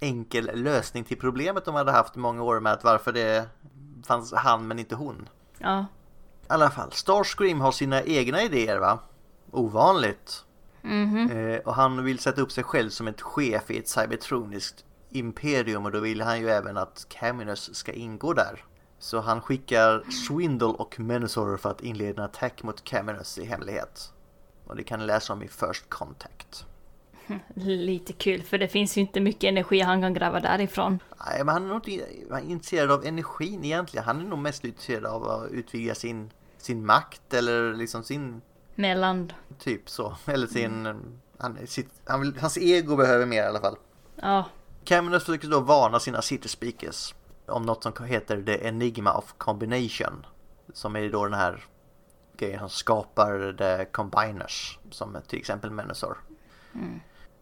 enkel 0.00 0.50
lösning 0.54 1.04
till 1.04 1.18
problemet 1.18 1.64
de 1.64 1.74
hade 1.74 1.92
haft 1.92 2.16
i 2.16 2.18
många 2.18 2.42
år 2.42 2.60
med 2.60 2.72
att 2.72 2.84
varför 2.84 3.12
det 3.12 3.48
fanns 4.06 4.32
han 4.32 4.68
men 4.68 4.78
inte 4.78 4.94
hon. 4.94 5.28
Ja. 5.58 5.80
I 5.80 6.52
alla 6.52 6.70
fall, 6.70 6.92
Starscream 6.92 7.60
har 7.60 7.72
sina 7.72 8.02
egna 8.02 8.42
idéer 8.42 8.78
va? 8.78 8.98
Ovanligt. 9.50 10.44
Mhm. 10.82 11.30
Eh, 11.30 11.58
och 11.58 11.74
han 11.74 12.04
vill 12.04 12.18
sätta 12.18 12.42
upp 12.42 12.52
sig 12.52 12.64
själv 12.64 12.90
som 12.90 13.08
ett 13.08 13.20
chef 13.20 13.70
i 13.70 13.78
ett 13.78 13.88
cybertroniskt 13.88 14.84
imperium 15.10 15.84
och 15.84 15.92
då 15.92 16.00
vill 16.00 16.22
han 16.22 16.40
ju 16.40 16.48
även 16.48 16.76
att 16.76 17.06
Caminus 17.08 17.74
ska 17.74 17.92
ingå 17.92 18.32
där. 18.32 18.64
Så 19.00 19.20
han 19.20 19.40
skickar 19.40 20.10
Swindle 20.10 20.68
och 20.68 21.00
Menasor 21.00 21.56
för 21.56 21.70
att 21.70 21.80
inleda 21.80 22.22
en 22.22 22.28
attack 22.28 22.62
mot 22.62 22.84
Caminus 22.84 23.38
i 23.38 23.44
hemlighet. 23.44 24.12
Och 24.66 24.76
det 24.76 24.82
kan 24.82 25.00
ni 25.00 25.06
läsa 25.06 25.32
om 25.32 25.42
i 25.42 25.48
First 25.48 25.88
Contact. 25.88 26.64
Lite 27.54 28.12
kul, 28.12 28.42
för 28.42 28.58
det 28.58 28.68
finns 28.68 28.96
ju 28.96 29.00
inte 29.00 29.20
mycket 29.20 29.48
energi 29.48 29.80
han 29.80 30.00
kan 30.00 30.14
gräva 30.14 30.40
därifrån. 30.40 30.98
Nej, 31.26 31.44
men 31.44 31.48
han 31.48 31.64
är 31.64 31.68
nog 31.68 31.88
inte 31.88 32.06
intresserad 32.42 32.90
av 32.90 33.04
energin 33.04 33.64
egentligen. 33.64 34.04
Han 34.04 34.20
är 34.20 34.24
nog 34.24 34.38
mest 34.38 34.64
intresserad 34.64 35.06
av 35.06 35.28
att 35.28 35.50
utvidga 35.50 35.94
sin, 35.94 36.30
sin 36.58 36.86
makt 36.86 37.34
eller 37.34 37.74
liksom 37.74 38.02
sin 38.02 38.40
Mellan... 38.74 39.32
typ 39.58 39.90
så. 39.90 40.16
Eller 40.26 40.46
sin... 40.46 40.86
Han, 41.38 41.58
sitt, 41.66 41.88
han 42.04 42.36
hans 42.40 42.58
ego 42.58 42.96
behöver 42.96 43.26
mer 43.26 43.42
i 43.42 43.46
alla 43.46 43.60
fall. 43.60 43.76
Ja, 44.16 44.44
Caminus 44.84 45.24
försöker 45.24 45.48
då 45.48 45.60
varna 45.60 46.00
sina 46.00 46.22
city 46.22 46.48
speakers 46.48 47.14
om 47.50 47.62
något 47.62 47.82
som 47.82 48.04
heter 48.04 48.42
The 48.42 48.66
Enigma 48.66 49.12
of 49.12 49.34
Combination. 49.38 50.26
Som 50.72 50.96
är 50.96 51.10
då 51.10 51.24
den 51.24 51.34
här 51.34 51.64
grejen 52.36 52.58
som 52.58 52.68
skapar 52.68 53.54
The 53.58 53.84
Combiners. 53.84 54.78
Som 54.90 55.16
till 55.28 55.38
exempel 55.38 55.70
Menasor. 55.70 56.18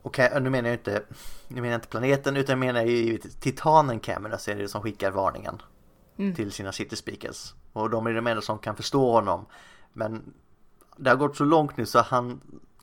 Och 0.02 0.16
Ca- 0.16 0.40
nu 0.40 0.50
menar 0.50 0.68
jag 0.68 0.78
inte, 0.78 1.02
nu 1.48 1.60
menar 1.60 1.68
jag 1.68 1.78
inte 1.78 1.88
planeten 1.88 2.36
utan 2.36 2.52
jag 2.52 2.58
menar 2.58 2.82
ju 2.82 3.18
titanen 3.18 4.00
Caminus 4.00 4.48
är 4.48 4.56
det 4.56 4.68
som 4.68 4.82
skickar 4.82 5.10
varningen. 5.10 5.62
Mm. 6.18 6.34
Till 6.34 6.52
sina 6.52 6.72
city 6.72 6.96
speakers. 6.96 7.54
Och 7.72 7.90
de 7.90 8.06
är 8.06 8.14
de 8.14 8.26
enda 8.26 8.42
som 8.42 8.58
kan 8.58 8.76
förstå 8.76 9.12
honom. 9.12 9.46
Men 9.92 10.34
det 10.96 11.10
har 11.10 11.16
gått 11.16 11.36
så 11.36 11.44
långt 11.44 11.76
nu 11.76 11.86
så 11.86 11.98
han 11.98 12.40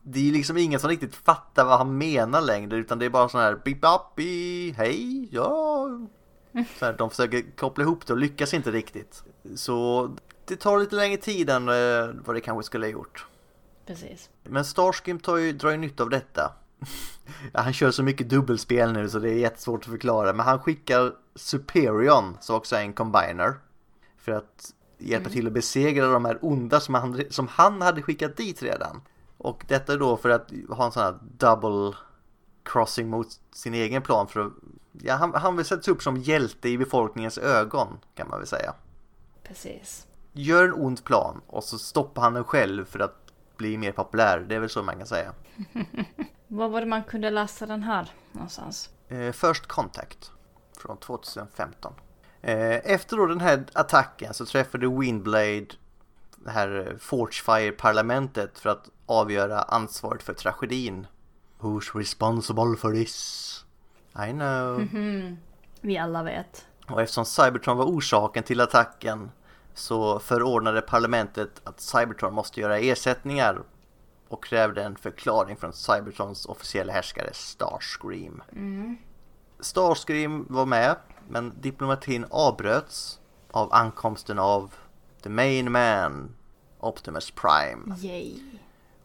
det 0.07 0.29
är 0.29 0.31
liksom 0.31 0.57
ingen 0.57 0.79
som 0.79 0.89
riktigt 0.89 1.15
fattar 1.15 1.65
vad 1.65 1.77
han 1.77 1.97
menar 1.97 2.41
längre 2.41 2.75
utan 2.75 2.99
det 2.99 3.05
är 3.05 3.09
bara 3.09 3.29
sån 3.29 3.41
här 3.41 3.61
bip 3.65 3.85
hej, 4.77 5.29
ja. 5.31 5.87
Så 6.79 6.85
här, 6.85 6.93
de 6.93 7.09
försöker 7.09 7.43
koppla 7.55 7.83
ihop 7.83 8.07
det 8.07 8.13
och 8.13 8.19
lyckas 8.19 8.53
inte 8.53 8.71
riktigt. 8.71 9.23
Så 9.55 10.09
det 10.45 10.55
tar 10.55 10.79
lite 10.79 10.95
längre 10.95 11.17
tid 11.17 11.49
än 11.49 11.69
eh, 11.69 12.09
vad 12.25 12.35
det 12.35 12.41
kanske 12.41 12.63
skulle 12.63 12.85
ha 12.85 12.91
gjort. 12.91 13.25
precis. 13.85 14.29
Men 14.43 14.65
Starscream 14.65 15.19
tar 15.19 15.37
ju, 15.37 15.51
drar 15.51 15.71
ju 15.71 15.77
nytta 15.77 16.03
av 16.03 16.09
detta. 16.09 16.51
han 17.53 17.73
kör 17.73 17.91
så 17.91 18.03
mycket 18.03 18.29
dubbelspel 18.29 18.93
nu 18.93 19.09
så 19.09 19.19
det 19.19 19.29
är 19.29 19.37
jättesvårt 19.37 19.83
att 19.83 19.91
förklara. 19.91 20.33
Men 20.33 20.45
han 20.45 20.59
skickar 20.59 21.13
Superion, 21.35 22.37
som 22.41 22.55
också 22.55 22.75
är 22.75 22.81
en 22.81 22.93
combiner. 22.93 23.53
För 24.17 24.31
att 24.31 24.73
hjälpa 24.97 25.29
till 25.29 25.47
att 25.47 25.53
besegra 25.53 26.07
de 26.07 26.25
här 26.25 26.39
onda 26.41 26.79
som 26.79 26.95
han, 26.95 27.21
som 27.29 27.47
han 27.47 27.81
hade 27.81 28.01
skickat 28.01 28.37
dit 28.37 28.63
redan. 28.63 29.01
Och 29.37 29.65
detta 29.67 29.97
då 29.97 30.17
för 30.17 30.29
att 30.29 30.51
ha 30.69 30.85
en 30.85 30.91
sån 30.91 31.03
här 31.03 31.17
double 31.21 31.97
crossing 32.63 33.09
mot 33.09 33.27
sin 33.51 33.73
egen 33.73 34.01
plan. 34.01 34.27
För 34.27 34.45
att, 34.45 34.53
ja, 35.01 35.15
han, 35.15 35.33
han 35.33 35.55
vill 35.55 35.65
sättas 35.65 35.87
upp 35.87 36.03
som 36.03 36.17
hjälte 36.17 36.69
i 36.69 36.77
befolkningens 36.77 37.37
ögon 37.37 37.99
kan 38.15 38.27
man 38.27 38.39
väl 38.39 38.47
säga. 38.47 38.73
Precis. 39.43 40.07
Gör 40.33 40.63
en 40.63 40.73
ond 40.73 41.03
plan 41.03 41.41
och 41.47 41.63
så 41.63 41.77
stoppar 41.77 42.21
han 42.21 42.33
den 42.33 42.43
själv 42.43 42.85
för 42.85 42.99
att 42.99 43.25
bli 43.57 43.77
mer 43.77 43.91
populär. 43.91 44.39
Det 44.39 44.55
är 44.55 44.59
väl 44.59 44.69
så 44.69 44.83
man 44.83 44.97
kan 44.97 45.07
säga. 45.07 45.33
Vad 46.47 46.71
var 46.71 46.81
det 46.81 46.87
man 46.87 47.03
kunde 47.03 47.29
läsa 47.29 47.65
den 47.65 47.83
här 47.83 48.11
någonstans? 48.31 48.89
Eh, 49.07 49.31
First 49.31 49.67
Contact 49.67 50.31
från 50.77 50.97
2015. 50.97 51.93
Eh, 52.41 52.91
efter 52.91 53.17
då 53.17 53.25
den 53.25 53.41
här 53.41 53.65
attacken 53.73 54.33
så 54.33 54.45
träffade 54.45 54.87
Windblade 54.87 55.67
det 56.35 56.51
här 56.51 56.87
eh, 56.87 56.97
Forgefire-parlamentet 56.97 58.59
för 58.59 58.69
att 58.69 58.89
avgöra 59.05 59.61
ansvaret 59.61 60.23
för 60.23 60.33
tragedin. 60.33 61.07
Who's 61.59 61.97
responsible 61.97 62.77
for 62.77 62.93
this? 62.93 63.64
I 64.27 64.31
know. 64.31 64.87
Vi 65.81 65.97
alla 65.97 66.23
vet. 66.23 66.65
Och 66.87 67.01
eftersom 67.01 67.25
Cybertron 67.25 67.77
var 67.77 67.85
orsaken 67.85 68.43
till 68.43 68.61
attacken 68.61 69.31
så 69.73 70.19
förordnade 70.19 70.81
parlamentet 70.81 71.61
att 71.63 71.79
Cybertron 71.79 72.33
måste 72.33 72.61
göra 72.61 72.79
ersättningar 72.79 73.63
och 74.27 74.43
krävde 74.43 74.83
en 74.83 74.95
förklaring 74.95 75.57
från 75.57 75.73
Cybertrons 75.73 76.45
officiella 76.45 76.93
härskare 76.93 77.29
Starscream. 77.33 78.43
Mm. 78.51 78.97
Starscream 79.59 80.45
var 80.49 80.65
med, 80.65 80.95
men 81.29 81.53
diplomatin 81.61 82.25
avbröts 82.29 83.19
av 83.51 83.73
ankomsten 83.73 84.39
av 84.39 84.73
The 85.23 85.29
Main 85.29 85.71
Man, 85.71 86.35
Optimus 86.79 87.31
Prime. 87.31 87.95
Yay. 88.01 88.33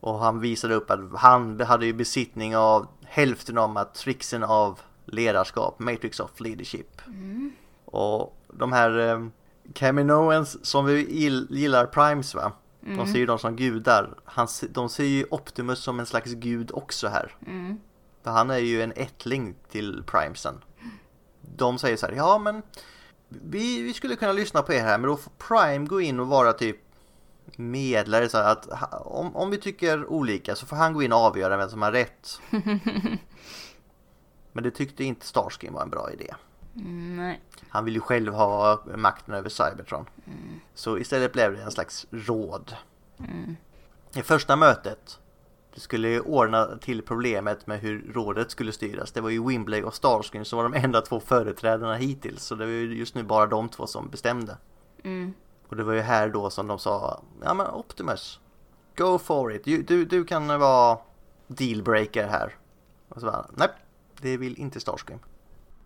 Och 0.00 0.18
han 0.18 0.40
visade 0.40 0.74
upp 0.74 0.90
att 0.90 1.00
han 1.14 1.60
hade 1.60 1.86
ju 1.86 1.92
besittning 1.92 2.56
av 2.56 2.86
hälften 3.04 3.58
av 3.58 3.70
matrixen 3.70 4.44
av 4.44 4.80
ledarskap, 5.04 5.78
Matrix 5.78 6.20
of 6.20 6.40
Leadership. 6.40 7.06
Mm. 7.06 7.52
Och 7.84 8.36
de 8.52 8.72
här 8.72 8.98
eh, 8.98 9.26
Caminoans 9.74 10.66
som 10.66 10.84
vi 10.84 11.06
gill- 11.06 11.46
gillar 11.50 11.86
Primes 11.86 12.34
va? 12.34 12.52
De 12.80 12.92
Mm. 12.92 13.06
ser 13.06 13.18
ju 13.18 13.26
dem 13.26 13.38
som 13.38 13.56
gudar. 13.56 14.14
Han, 14.24 14.48
de 14.70 14.88
ser 14.88 15.04
ju 15.04 15.26
Optimus 15.30 15.78
som 15.78 16.00
en 16.00 16.06
slags 16.06 16.32
gud 16.34 16.70
också 16.74 17.08
här. 17.08 17.36
Mm. 17.46 17.78
För 18.22 18.30
han 18.30 18.50
är 18.50 18.58
ju 18.58 18.82
en 18.82 18.92
ättling 18.96 19.54
till 19.70 20.02
Primesen. 20.06 20.54
De 21.56 21.78
säger 21.78 21.96
så 21.96 22.06
här, 22.06 22.12
ja 22.14 22.38
men 22.38 22.62
vi, 23.28 23.82
vi 23.82 23.92
skulle 23.94 24.16
kunna 24.16 24.32
lyssna 24.32 24.62
på 24.62 24.72
er 24.72 24.80
här 24.80 24.98
men 24.98 25.10
då 25.10 25.16
får 25.16 25.32
Prime 25.48 25.86
gå 25.86 26.00
in 26.00 26.20
och 26.20 26.26
vara 26.26 26.52
typ 26.52 26.76
medlare 27.56 28.28
så 28.28 28.38
att 28.38 28.68
om, 29.04 29.36
om 29.36 29.50
vi 29.50 29.56
tycker 29.58 30.06
olika 30.06 30.54
så 30.56 30.66
får 30.66 30.76
han 30.76 30.92
gå 30.92 31.02
in 31.02 31.12
och 31.12 31.18
avgöra 31.18 31.56
vem 31.56 31.70
som 31.70 31.82
har 31.82 31.92
rätt. 31.92 32.40
Men 34.60 34.64
det 34.64 34.70
tyckte 34.70 35.04
inte 35.04 35.26
Starscream 35.26 35.74
var 35.74 35.82
en 35.82 35.90
bra 35.90 36.10
idé. 36.12 36.34
Mm, 36.76 37.16
nej. 37.16 37.40
Han 37.68 37.84
vill 37.84 37.94
ju 37.94 38.00
själv 38.00 38.32
ha 38.32 38.82
makten 38.96 39.34
över 39.34 39.48
Cybertron. 39.48 40.06
Så 40.74 40.98
istället 40.98 41.32
blev 41.32 41.52
det 41.52 41.62
en 41.62 41.70
slags 41.70 42.06
råd. 42.10 42.76
Mm. 43.18 43.56
I 44.14 44.22
första 44.22 44.56
mötet 44.56 45.18
det 45.74 45.80
skulle 45.80 46.20
ordna 46.20 46.76
till 46.76 47.02
problemet 47.02 47.66
med 47.66 47.80
hur 47.80 48.12
rådet 48.12 48.50
skulle 48.50 48.72
styras. 48.72 49.12
Det 49.12 49.20
var 49.20 49.30
ju 49.30 49.46
Wimbley 49.46 49.82
och 49.82 49.94
Starscream 49.94 50.44
som 50.44 50.56
var 50.56 50.68
de 50.68 50.74
enda 50.74 51.00
två 51.00 51.20
företrädarna 51.20 51.94
hittills. 51.94 52.44
Så 52.44 52.54
det 52.54 52.64
var 52.64 52.72
ju 52.72 52.98
just 52.98 53.14
nu 53.14 53.22
bara 53.22 53.46
de 53.46 53.68
två 53.68 53.86
som 53.86 54.08
bestämde. 54.08 54.56
Mm. 55.04 55.34
Och 55.68 55.76
det 55.76 55.84
var 55.84 55.92
ju 55.92 56.00
här 56.00 56.28
då 56.28 56.50
som 56.50 56.66
de 56.66 56.78
sa 56.78 57.22
Ja 57.44 57.54
men 57.54 57.66
Optimus 57.66 58.40
Go 58.96 59.18
for 59.18 59.52
it. 59.52 59.64
Du, 59.64 59.82
du, 59.82 60.04
du 60.04 60.24
kan 60.24 60.60
vara 60.60 60.98
dealbreaker 61.46 62.28
här. 62.28 62.54
Och 63.08 63.20
så 63.20 63.26
bara, 63.26 63.46
nej, 63.56 63.68
det 64.22 64.36
vill 64.36 64.58
inte 64.58 64.80
Starscream. 64.80 65.20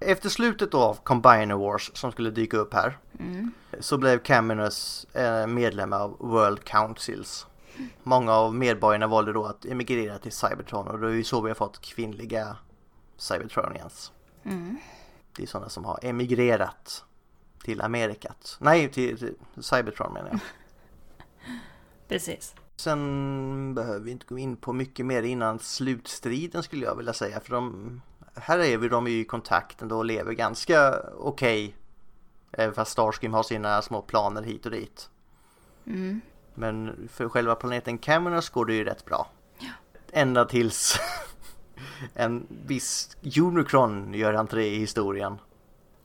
Efter 0.01 0.29
slutet 0.29 0.75
av 0.75 0.99
Combiner 1.03 1.55
Wars 1.55 1.90
som 1.94 2.12
skulle 2.12 2.31
dyka 2.31 2.57
upp 2.57 2.75
här 2.75 2.99
Mm. 3.18 3.53
så 3.81 3.99
blev 3.99 4.18
Caminus 4.18 5.05
eh, 5.05 5.47
medlem 5.47 5.92
av 5.92 6.16
World 6.20 6.64
Councils. 6.64 7.47
Många 8.03 8.33
av 8.33 8.55
medborgarna 8.55 9.07
valde 9.07 9.33
då 9.33 9.44
att 9.44 9.64
emigrera 9.64 10.18
till 10.18 10.33
Cybertron 10.33 10.88
och 10.88 10.99
det 10.99 11.07
är 11.07 11.11
ju 11.11 11.25
så 11.25 11.40
vi 11.40 11.51
har 11.51 11.55
fått 11.55 11.81
kvinnliga 11.81 12.57
Cybertronians. 13.16 14.12
Mm. 14.44 14.77
Det 15.37 15.42
är 15.42 15.47
sådana 15.47 15.68
som 15.68 15.85
har 15.85 15.99
emigrerat 16.03 17.05
till 17.64 17.81
Amerikat. 17.81 18.57
Nej, 18.61 18.88
till, 18.88 19.18
till 19.18 19.35
Cybertron 19.61 20.12
menar 20.12 20.29
jag. 20.31 20.40
Precis. 22.09 22.55
Sen 22.77 23.75
behöver 23.75 24.01
vi 24.01 24.11
inte 24.11 24.27
gå 24.27 24.38
in 24.38 24.57
på 24.57 24.73
mycket 24.73 25.07
mer 25.07 25.23
innan 25.23 25.59
slutstriden 25.59 26.62
skulle 26.62 26.85
jag 26.85 26.97
vilja 26.97 27.12
säga. 27.12 27.40
För 27.40 27.51
de, 27.51 28.01
här 28.35 28.59
är 28.59 28.79
vi 28.79 28.88
de 28.88 29.07
är 29.07 29.11
ju 29.11 29.20
i 29.20 29.25
kontakt 29.25 29.83
ändå 29.83 29.97
och 29.97 30.05
lever 30.05 30.33
ganska 30.33 31.01
okej. 31.18 31.75
Även 32.53 32.75
fast 32.75 32.92
Starscream 32.92 33.35
har 33.35 33.42
sina 33.42 33.83
små 33.83 34.03
planer 34.03 34.42
hit 34.42 34.64
och 34.66 34.73
dit. 34.73 35.11
Mm. 35.87 36.20
Men 36.55 37.09
för 37.12 37.29
själva 37.29 37.55
planeten 37.55 37.99
Caminus 37.99 38.49
går 38.49 38.66
det 38.66 38.75
ju 38.75 38.85
rätt 38.85 39.05
bra. 39.05 39.31
Ända 40.12 40.44
tills 40.44 40.99
en 42.14 42.47
viss 42.66 43.16
Unicron 43.37 44.14
gör 44.14 44.35
entré 44.35 44.66
i 44.66 44.79
historien. 44.79 45.38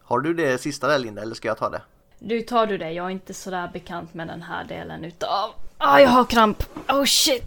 Har 0.04 0.20
du 0.20 0.34
det 0.34 0.62
sista 0.62 0.88
där 0.88 1.00
Linda 1.00 1.22
eller 1.22 1.36
ska 1.36 1.48
jag 1.48 1.58
ta 1.58 1.70
det? 1.70 1.82
Du 2.20 2.42
tar 2.42 2.68
du 2.68 2.78
det, 2.78 2.92
jag 2.92 3.06
är 3.06 3.10
inte 3.10 3.34
sådär 3.34 3.70
bekant 3.74 4.14
med 4.14 4.28
den 4.28 4.42
här 4.42 4.64
delen 4.64 5.06
utav... 5.06 5.50
Ah, 5.78 6.00
jag 6.00 6.10
har 6.10 6.26
kramp! 6.26 6.64
Oh 6.88 7.06
shit! 7.06 7.44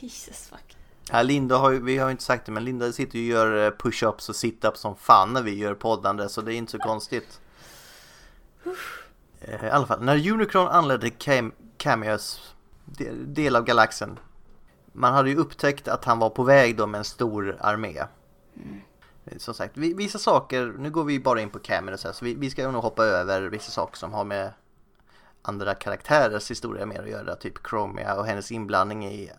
Jesus 0.00 0.48
fuck. 0.48 0.65
Ja, 1.12 1.22
Linda 1.22 1.56
har 1.56 1.70
ju, 1.70 1.82
vi 1.82 1.98
har 1.98 2.06
ju 2.08 2.10
inte 2.10 2.22
sagt 2.24 2.46
det, 2.46 2.52
men 2.52 2.64
Linda 2.64 2.92
sitter 2.92 3.18
ju 3.18 3.24
och 3.24 3.38
gör 3.48 3.66
eh, 3.66 3.70
push-ups 3.70 4.28
och 4.28 4.34
sit-ups 4.34 4.74
som 4.76 4.96
fan 4.96 5.32
när 5.32 5.42
vi 5.42 5.54
gör 5.54 5.74
poddande, 5.74 6.28
så 6.28 6.40
det 6.40 6.54
är 6.54 6.56
inte 6.56 6.72
så 6.72 6.78
konstigt. 6.78 7.40
Eh, 9.40 9.64
I 9.64 9.70
alla 9.70 9.86
fall, 9.86 10.02
när 10.02 10.30
Unicron 10.32 10.68
anlände 10.68 11.10
Cam 11.10 11.52
Cameos 11.76 12.54
de- 12.84 13.10
del 13.34 13.56
av 13.56 13.64
galaxen, 13.64 14.18
man 14.92 15.12
hade 15.14 15.30
ju 15.30 15.36
upptäckt 15.36 15.88
att 15.88 16.04
han 16.04 16.18
var 16.18 16.30
på 16.30 16.42
väg 16.42 16.76
då 16.76 16.86
med 16.86 16.98
en 16.98 17.04
stor 17.04 17.56
armé. 17.60 17.98
Eh, 17.98 19.38
Som 19.38 19.54
sagt, 19.54 19.76
vi- 19.76 19.94
vissa 19.94 20.18
saker, 20.18 20.74
nu 20.78 20.90
går 20.90 21.04
vi 21.04 21.20
bara 21.20 21.40
in 21.40 21.50
på 21.50 21.58
Cameos 21.58 22.04
här, 22.04 22.12
så 22.12 22.24
vi, 22.24 22.34
vi 22.34 22.50
ska 22.50 22.70
nog 22.70 22.82
hoppa 22.82 23.04
över 23.04 23.42
vissa 23.42 23.70
saker 23.70 23.96
som 23.96 24.12
har 24.12 24.24
med 24.24 24.50
andra 25.42 25.74
karaktärers 25.74 26.50
historia 26.50 26.86
mer 26.86 27.02
att 27.02 27.08
göra, 27.10 27.34
typ 27.36 27.66
Chromia 27.68 28.14
och 28.14 28.26
hennes 28.26 28.52
inblandning 28.52 29.06
i 29.06 29.30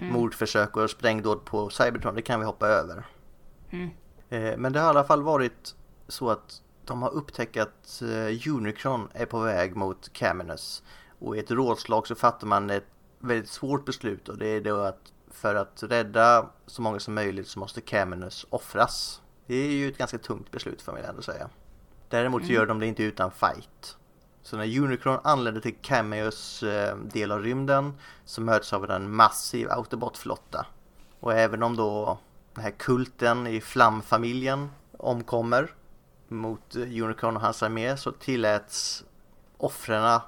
mordförsök 0.00 0.76
och 0.76 0.90
sprängdåd 0.90 1.44
på 1.44 1.70
Cybertron, 1.70 2.14
det 2.14 2.22
kan 2.22 2.40
vi 2.40 2.46
hoppa 2.46 2.68
över. 2.68 3.06
Mm. 3.70 3.90
Eh, 4.28 4.56
Men 4.56 4.72
det 4.72 4.80
har 4.80 4.86
i 4.86 4.90
alla 4.90 5.04
fall 5.04 5.22
varit 5.22 5.74
så 6.08 6.30
att 6.30 6.62
de 6.84 7.02
har 7.02 7.10
upptäckt 7.10 7.56
att 7.56 8.02
eh, 8.02 8.54
Unicron 8.54 9.08
är 9.12 9.26
på 9.26 9.38
väg 9.40 9.76
mot 9.76 10.12
Caminus. 10.12 10.82
Och 11.18 11.36
i 11.36 11.40
ett 11.40 11.50
rådslag 11.50 12.06
så 12.06 12.14
fattar 12.14 12.46
man 12.46 12.70
ett 12.70 12.86
väldigt 13.18 13.48
svårt 13.48 13.84
beslut 13.84 14.28
och 14.28 14.38
det 14.38 14.46
är 14.46 14.60
då 14.60 14.80
att 14.80 15.12
för 15.30 15.54
att 15.54 15.82
rädda 15.82 16.50
så 16.66 16.82
många 16.82 17.00
som 17.00 17.14
möjligt 17.14 17.48
så 17.48 17.58
måste 17.58 17.80
Caminus 17.80 18.46
offras. 18.50 19.22
Det 19.46 19.54
är 19.54 19.70
ju 19.70 19.88
ett 19.88 19.98
ganska 19.98 20.18
tungt 20.18 20.50
beslut 20.50 20.82
får 20.82 20.92
man 20.92 21.02
ändå 21.02 21.22
säga. 21.22 21.50
Däremot 22.08 22.46
så 22.46 22.52
gör 22.52 22.66
de 22.66 22.78
det 22.80 22.86
inte 22.86 23.02
utan 23.02 23.30
fight. 23.30 23.96
Så 24.44 24.56
när 24.56 24.78
Unicron 24.78 25.18
anländer 25.24 25.60
till 25.60 25.76
Cameos 25.82 26.62
eh, 26.62 26.96
del 26.96 27.32
av 27.32 27.42
rymden 27.42 27.98
så 28.24 28.40
möts 28.40 28.72
av 28.72 28.90
en 28.90 29.14
massiv 29.16 29.70
autobotflotta. 29.70 30.66
Och 31.20 31.32
även 31.32 31.62
om 31.62 31.76
då 31.76 32.18
den 32.54 32.64
här 32.64 32.70
kulten 32.70 33.46
i 33.46 33.60
Flamfamiljen 33.60 34.70
omkommer 34.98 35.74
mot 36.28 36.76
eh, 36.76 36.82
Unicron 36.82 37.36
och 37.36 37.42
hans 37.42 37.62
armé 37.62 37.96
så 37.96 38.12
tilläts 38.12 39.04
offren, 39.56 40.20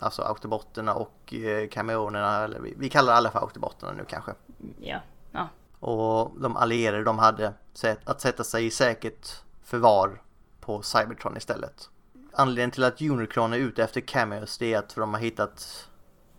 alltså 0.00 0.22
autobotterna 0.22 0.94
och 0.94 1.34
eh, 1.34 1.68
cameonerna, 1.68 2.44
eller 2.44 2.60
vi, 2.60 2.74
vi 2.78 2.88
kallar 2.88 3.12
alla 3.12 3.30
för 3.30 3.38
autobotterna 3.38 3.92
nu 3.92 4.04
kanske. 4.08 4.32
Ja. 4.80 5.00
Ja. 5.32 5.48
Och 5.80 6.40
de 6.40 6.56
allierade 6.56 7.04
de 7.04 7.18
hade 7.18 7.52
att 8.04 8.20
sätta 8.20 8.44
sig 8.44 8.66
i 8.66 8.70
säkert 8.70 9.42
förvar 9.62 10.22
på 10.60 10.82
Cybertron 10.82 11.36
istället. 11.36 11.90
Anledningen 12.32 12.70
till 12.70 12.84
att 12.84 13.02
Unicron 13.02 13.52
är 13.52 13.56
ute 13.58 13.84
efter 13.84 14.00
Cameos 14.00 14.58
det 14.58 14.74
är 14.74 14.78
att 14.78 14.94
de 14.94 15.14
har 15.14 15.20
hittat 15.20 15.88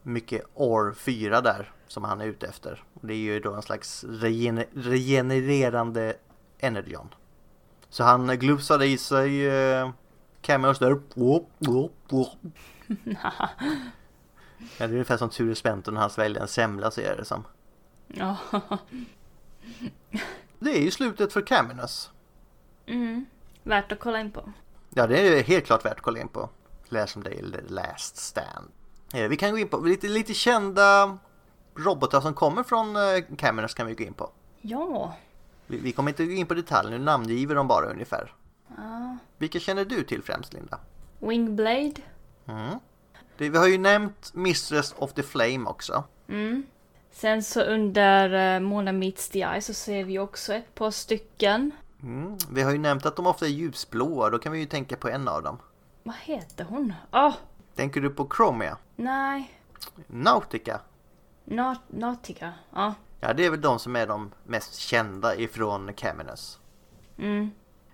mycket 0.04 0.41
Or 0.54 0.93
4 0.93 1.41
där 1.41 1.71
som 1.88 2.04
han 2.04 2.21
är 2.21 2.25
ute 2.25 2.47
efter. 2.47 2.84
Och 2.93 3.08
Det 3.08 3.13
är 3.13 3.17
ju 3.17 3.39
då 3.39 3.54
en 3.54 3.62
slags 3.62 4.04
regener- 4.04 4.67
regenererande 4.73 6.13
Energon. 6.60 7.13
Så 7.89 8.04
han 8.04 8.27
glufsade 8.39 8.86
i 8.88 8.97
sig 8.97 9.47
eh, 9.47 9.91
Cameos 10.41 10.80
där. 10.80 11.01
Ja, 14.77 14.77
det 14.77 14.84
är 14.84 14.89
ungefär 14.91 15.17
som 15.17 15.30
Ture 15.30 15.56
Spenton 15.56 15.93
när 15.93 16.01
han 16.01 16.10
sväljer 16.10 16.41
en 16.41 16.47
semla 16.47 16.91
ser 16.91 17.08
jag 17.10 17.17
det 17.17 17.25
som. 17.25 17.43
Ja. 18.08 18.38
Det 20.60 20.77
är 20.77 20.82
ju 20.82 20.91
slutet 20.91 21.34
för 21.34 21.41
Caminus. 21.41 22.12
Mm. 22.86 23.25
Värt 23.63 23.91
att 23.91 23.99
kolla 23.99 24.19
in 24.19 24.32
på. 24.32 24.54
Ja, 24.93 25.08
det 25.08 25.19
är 25.39 25.43
helt 25.43 25.65
klart 25.65 25.86
värt 25.86 25.91
att 25.93 26.01
kolla 26.01 26.19
in 26.19 26.27
på. 26.27 26.49
Läs 26.89 27.15
om 27.15 27.23
det 27.23 27.32
i 27.32 27.51
The 27.51 27.62
Last 27.73 28.17
Stand. 28.17 28.71
Eh, 29.13 29.27
Vi 29.27 29.38
kan 29.38 29.51
gå 29.51 29.58
in 29.58 29.67
på 29.67 29.77
lite, 29.77 30.08
lite 30.08 30.34
kända 30.34 31.17
robotar 31.75 32.21
som 32.21 32.34
kommer 32.34 32.63
från 32.63 32.95
eh, 32.95 33.01
Caminus 33.38 33.73
kan 33.73 33.88
vi 33.88 33.93
gå 33.95 34.04
in 34.04 34.13
på. 34.13 34.30
Ja. 34.62 35.15
Vi, 35.67 35.77
vi 35.77 35.91
kommer 35.91 36.12
inte 36.12 36.25
gå 36.25 36.32
in 36.32 36.45
på 36.47 36.54
detalj, 36.54 36.89
nu 36.91 36.97
namngiver 36.99 37.56
de 37.56 37.67
bara 37.67 37.86
ungefär. 37.86 38.34
ja. 38.77 39.17
Vilka 39.38 39.60
känner 39.60 39.86
du 39.86 40.04
till 40.04 40.23
främst 40.23 40.54
Linda? 40.54 40.80
Wingblade. 41.19 41.93
Mm. 42.47 42.80
Det, 43.38 43.49
vi 43.49 43.58
har 43.58 43.67
ju 43.67 43.77
nämnt 43.77 44.32
Mistress 44.34 44.93
of 44.97 45.13
the 45.13 45.23
Flame 45.23 45.69
också. 45.69 46.04
Mm. 46.27 46.63
Sen 47.12 47.43
så 47.43 47.62
under 47.62 48.56
uh, 48.56 48.60
Mona 48.67 48.91
Meets 48.91 49.30
the 49.30 49.39
Eye 49.39 49.62
så 49.62 49.73
ser 49.73 50.04
vi 50.04 50.19
också 50.19 50.54
ett 50.54 50.75
par 50.75 50.91
stycken. 50.91 51.71
Mm. 52.04 52.38
Vi 52.52 52.62
har 52.62 52.72
ju 52.72 52.78
nämnt 52.78 53.06
att 53.06 53.16
de 53.16 53.28
ofta 53.28 53.46
är 53.46 53.50
ljusblåa, 53.50 54.30
då 54.30 54.40
kan 54.40 54.52
vi 54.52 54.60
ju 54.60 54.66
tänka 54.66 54.98
på 54.98 55.10
en 55.10 55.28
av 55.28 55.44
dem. 55.44 55.58
Vad 56.04 56.16
heter 56.16 56.66
hon? 56.66 56.94
Åh! 57.12 57.34
Tänker 57.76 58.02
du 58.02 58.10
på 58.10 58.30
Chromia? 58.38 58.78
nej. 58.96 59.58
Nautica? 60.08 60.80
Nat 61.46 61.82
Nautica. 61.88 62.54
Ja. 62.76 62.94
Ja, 63.20 63.34
det 63.34 63.46
är 63.46 63.50
väl 63.50 63.62
de 63.62 63.80
som 63.80 63.96
är 63.96 64.08
de 64.08 64.32
mest 64.44 64.76
kända 64.76 65.36
ifrån 65.36 65.94
Caminus. 65.94 66.60
Mm. 67.18 67.52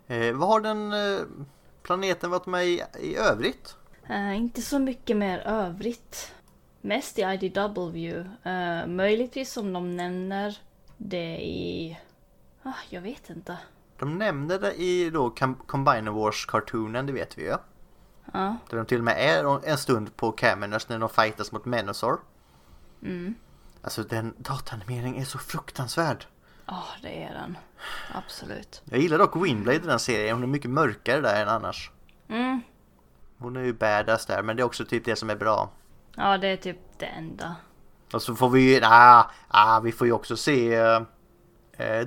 Eh, 0.08 0.36
vad 0.36 0.50
har 0.50 0.60
den 0.60 0.94
eh, 0.94 1.20
planeten 1.84 2.30
varit 2.30 2.46
med 2.46 2.66
i, 2.66 2.84
i 3.00 3.16
övrigt? 3.16 3.76
Eh, 4.10 4.38
inte 4.38 4.62
så 4.62 4.80
mycket 4.80 5.18
mer 5.18 5.40
övrigt. 5.40 6.34
Mest 6.82 7.20
i 7.20 7.22
IDW. 7.22 8.26
Uh, 8.46 8.88
möjligtvis 8.88 9.58
om 9.58 9.74
de 9.74 9.96
nämner 9.96 10.58
det 10.98 11.38
i... 11.42 11.98
Ah, 12.64 12.74
jag 12.90 13.02
vet 13.02 13.30
inte. 13.30 13.58
De 14.00 14.18
nämnde 14.18 14.58
det 14.58 14.74
i 14.74 15.10
då 15.10 15.30
Combiner 15.68 16.12
Wars-cartoonen, 16.12 17.06
det 17.06 17.14
vet 17.14 17.38
vi 17.38 17.44
ju. 17.44 17.56
Ja. 18.34 18.58
Där 18.70 18.78
de 18.78 18.86
till 18.86 18.98
och 18.98 19.04
med 19.04 19.16
är 19.18 19.68
en 19.68 19.78
stund 19.78 20.18
på 20.18 20.32
Caminus 20.32 20.90
när 20.90 21.00
de 21.00 21.10
fightas 21.10 21.52
mot 21.52 21.66
Menozor. 21.66 22.20
Mm. 23.04 23.36
Alltså 23.82 24.04
den 24.04 24.34
dataanimeringen 24.38 25.22
är 25.22 25.26
så 25.26 25.38
fruktansvärd. 25.38 26.26
Ja, 26.66 26.84
det 27.02 27.24
är 27.24 27.34
den. 27.34 27.58
Absolut. 28.14 28.82
Jag 28.86 29.00
gillar 29.00 29.18
dock 29.18 29.36
Windblade 29.36 29.78
i 29.78 29.80
den 29.80 30.00
serien. 30.00 30.36
Hon 30.36 30.44
är 30.44 30.48
mycket 30.48 30.72
mörkare 30.72 31.22
där 31.22 31.42
än 31.42 31.50
annars. 31.50 31.92
Mm. 32.28 32.62
Hon 33.38 33.56
är 33.56 33.62
ju 33.62 33.74
badass 33.74 34.26
där, 34.26 34.44
men 34.44 34.56
det 34.56 34.62
är 34.62 34.66
också 34.66 34.86
typ 34.86 35.06
det 35.06 35.16
som 35.16 35.30
är 35.30 35.36
bra. 35.36 35.70
Ja, 36.16 36.38
det 36.38 36.48
är 36.48 36.58
typ 36.58 36.78
det 36.98 37.06
enda. 37.06 37.56
Och 38.14 38.22
så 38.22 38.36
får 38.36 38.50
vi 38.50 38.76
ju, 38.76 38.82
ah, 38.84 39.32
ah, 39.48 39.80
vi 39.80 39.92
får 39.92 40.08
ju 40.08 40.14
också 40.14 40.38
se 40.38 40.82
uh, 40.82 41.02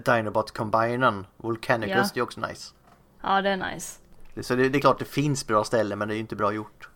Dinobot 0.05 0.51
Combinen, 0.51 1.27
Volcanicus, 1.37 1.97
Ja. 1.97 2.09
det 2.15 2.21
är 2.21 2.23
också 2.23 2.41
nice. 2.41 2.75
Ja, 3.23 3.43
det 3.43 3.51
är 3.51 3.73
nice. 3.75 3.99
Så 4.43 4.55
det, 4.55 4.69
det 4.69 4.79
är 4.79 4.81
klart 4.81 4.99
det 4.99 5.05
finns 5.05 5.47
bra 5.47 5.65
ställen, 5.65 5.99
men 5.99 6.09
det 6.09 6.15
är 6.15 6.17
ju 6.17 6.21
inte 6.21 6.37
bra 6.37 6.53
gjort. 6.53 6.89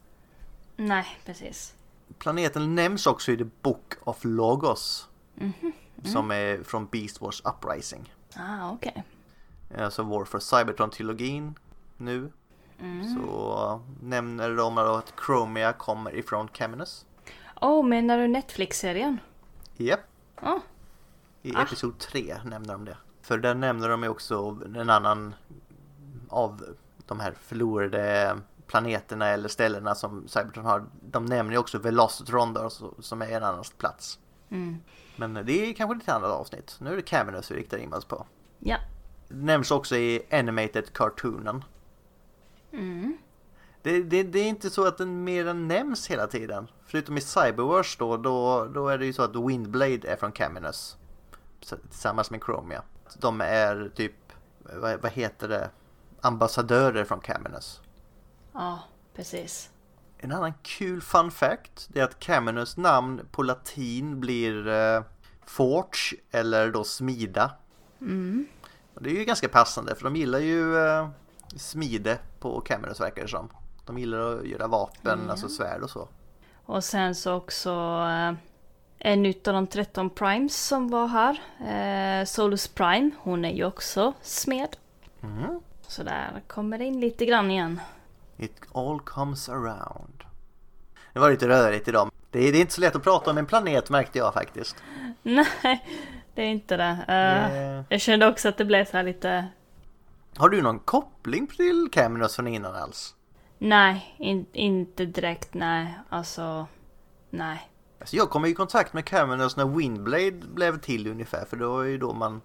Nej, 0.76 1.06
precis. 1.26 1.74
Planeten 2.18 2.74
nämns 2.74 3.06
också 3.06 3.32
i 3.32 3.36
The 3.36 3.44
Book 3.62 3.94
of 4.04 4.18
Logos. 4.24 5.08
Mhm. 5.34 5.72
Som 6.04 6.30
är 6.30 6.62
från 6.62 6.86
Beast 6.86 7.20
Wars 7.20 7.42
Uprising. 7.44 8.12
Ah, 8.36 8.70
okej. 8.70 9.04
Alltså 9.78 10.02
War 10.02 10.24
for 10.24 10.38
Cybertron-trilogin 10.38 11.54
nu. 11.96 12.32
Mm. 12.80 13.14
Så 13.14 13.80
nämner 14.02 14.50
de 14.56 14.78
att 14.78 15.12
Chromia 15.26 15.72
kommer 15.72 16.16
ifrån 16.16 16.48
Caminus. 16.48 17.06
Oh, 17.60 17.84
menar 17.86 18.18
du 18.18 18.28
Netflix-serien? 18.28 19.18
Japp, 19.76 20.00
Ja. 20.42 20.60
I 21.44 21.52
Ah. 21.56 21.62
episod 21.62 21.98
3 21.98 22.36
nämner 22.44 22.72
de 22.74 22.84
det. 22.84 22.96
För 23.22 23.38
där 23.38 23.54
nämner 23.54 23.88
de 23.88 24.02
ju 24.02 24.08
också 24.08 24.58
en 24.76 24.90
annan 24.90 25.34
av 26.28 26.64
de 27.06 27.20
här 27.20 27.32
förlorade 27.42 28.36
planeterna 28.66 29.28
eller 29.28 29.48
ställena 29.48 29.94
som 29.94 30.28
Cybertron 30.28 30.64
har. 30.64 30.84
De 31.10 31.24
nämner 31.26 31.52
ju 31.52 31.58
också 31.58 31.78
Velocitron 31.78 32.70
så- 32.70 32.94
som 33.00 33.22
är 33.22 33.28
en 33.28 33.42
annan 33.44 33.64
plats. 33.78 34.18
Mm. 34.50 34.78
Men 35.16 35.34
det 35.34 35.52
är 35.52 35.72
kanske 35.74 35.94
lite 35.94 36.14
annat 36.14 36.30
avsnitt. 36.30 36.76
Nu 36.80 36.92
är 36.92 36.96
det 36.96 37.02
Caminus 37.02 37.50
vi 37.50 37.54
riktar 37.56 37.78
in 37.78 37.92
oss 37.92 38.04
på. 38.04 38.26
Ja. 38.58 38.76
Det 39.28 39.34
nämns 39.34 39.70
också 39.70 39.96
i 39.96 40.22
Animated 40.30 40.92
Cartoonen. 40.92 41.64
Mm. 42.72 43.16
Det, 43.82 44.02
det, 44.02 44.22
det 44.22 44.38
är 44.38 44.46
inte 44.48 44.70
så 44.70 44.86
att 44.86 44.98
den 44.98 45.24
mer 45.24 45.46
än 45.46 45.68
nämns 45.68 46.06
hela 46.10 46.26
tiden. 46.26 46.70
Förutom 46.86 47.16
i 47.16 47.20
Cyberwars 47.20 47.96
då, 47.96 48.16
då, 48.16 48.64
då 48.74 48.88
är 48.88 48.98
det 48.98 49.06
ju 49.06 49.12
så 49.12 49.22
att 49.22 49.36
Windblade 49.36 50.08
är 50.08 50.16
från 50.16 50.32
Caminus. 50.32 50.96
Tillsammans 51.64 52.30
med 52.30 52.40
Chromia. 52.44 52.82
De 53.18 53.40
är 53.40 53.90
typ, 53.94 54.14
vad, 54.58 55.00
vad 55.02 55.12
heter 55.12 55.48
det, 55.48 55.70
ambassadörer 56.20 57.04
från 57.04 57.20
Caminus. 57.20 57.80
Ja, 58.52 58.78
precis. 59.14 59.70
En 60.18 60.32
annan 60.32 60.52
kul 60.62 61.00
fun 61.02 61.30
fact 61.30 61.88
det 61.88 62.00
är 62.00 62.04
att 62.04 62.18
Caminus 62.18 62.76
namn 62.76 63.20
på 63.30 63.42
latin 63.42 64.20
blir 64.20 64.68
eh, 64.68 65.02
Forge 65.46 66.16
eller 66.30 66.70
då 66.70 66.84
smida. 66.84 67.50
Mm. 68.00 68.46
Det 69.00 69.10
är 69.10 69.14
ju 69.14 69.24
ganska 69.24 69.48
passande 69.48 69.94
för 69.94 70.04
de 70.04 70.16
gillar 70.16 70.38
ju 70.38 70.78
eh, 70.78 71.08
smide 71.56 72.18
på 72.40 72.60
Caminus 72.60 73.00
verkar 73.00 73.22
det 73.22 73.28
som. 73.28 73.48
De 73.86 73.98
gillar 73.98 74.18
att 74.38 74.46
göra 74.46 74.66
vapen, 74.66 75.20
Ja. 75.26 75.30
alltså 75.30 75.48
svärd 75.48 75.82
och 75.82 75.90
så. 75.90 76.08
Och 76.64 76.84
sen 76.84 77.14
så 77.14 77.34
också 77.34 77.70
eh, 78.10 78.32
en 79.06 79.26
utav 79.26 79.54
de 79.54 79.66
13 79.66 80.10
primes 80.10 80.66
som 80.66 80.88
var 80.88 81.06
här. 81.06 81.40
Eh, 82.20 82.24
Solus 82.24 82.68
Prime, 82.68 83.10
hon 83.18 83.44
är 83.44 83.52
ju 83.52 83.64
också 83.64 84.12
smed. 84.22 84.76
Mhm. 85.20 85.60
Så 85.86 86.02
där 86.02 86.42
kommer 86.46 86.78
det 86.78 86.84
in 86.84 87.00
lite 87.00 87.26
grann 87.26 87.50
igen. 87.50 87.80
It 88.36 88.60
all 88.74 89.00
comes 89.00 89.48
around. 89.48 90.24
Det 91.12 91.18
var 91.18 91.30
lite 91.30 91.48
rörigt 91.48 91.88
idag. 91.88 92.10
Det 92.30 92.48
är, 92.48 92.52
det 92.52 92.58
är 92.58 92.60
inte 92.60 92.72
så 92.72 92.80
lätt 92.80 92.96
att 92.96 93.02
prata 93.02 93.30
om 93.30 93.38
en 93.38 93.46
planet 93.46 93.90
märkte 93.90 94.18
jag 94.18 94.34
faktiskt. 94.34 94.76
Nej, 95.22 95.84
det 96.34 96.42
är 96.42 96.46
inte 96.46 96.76
det. 96.76 97.04
Eh, 97.08 97.56
Eh, 97.78 97.84
Jag 97.88 98.00
kände 98.00 98.26
också 98.28 98.48
att 98.48 98.56
det 98.56 98.64
blev 98.64 98.84
så 98.84 98.96
här 98.96 99.04
lite... 99.04 99.48
Har 100.36 100.48
du 100.48 100.62
någon 100.62 100.78
koppling 100.78 101.46
till 101.46 101.88
Caminus 101.92 102.36
från 102.36 102.46
innan 102.46 102.74
alls? 102.74 103.14
Nej, 103.58 104.14
in, 104.18 104.46
inte 104.52 105.04
direkt 105.06 105.54
nej. 105.54 105.98
Alltså, 106.08 106.66
nej. 107.30 107.70
Alltså 108.04 108.16
jag 108.16 108.30
kom 108.30 108.44
i 108.44 108.54
kontakt 108.54 108.92
med 108.92 109.04
Caminus 109.04 109.56
när 109.56 109.66
Windblade 109.66 110.30
blev 110.30 110.78
till 110.78 111.06
ungefär 111.06 111.44
för 111.44 111.56
det 111.56 111.66
var 111.66 111.82
ju 111.82 111.98
då 111.98 112.12
man 112.12 112.40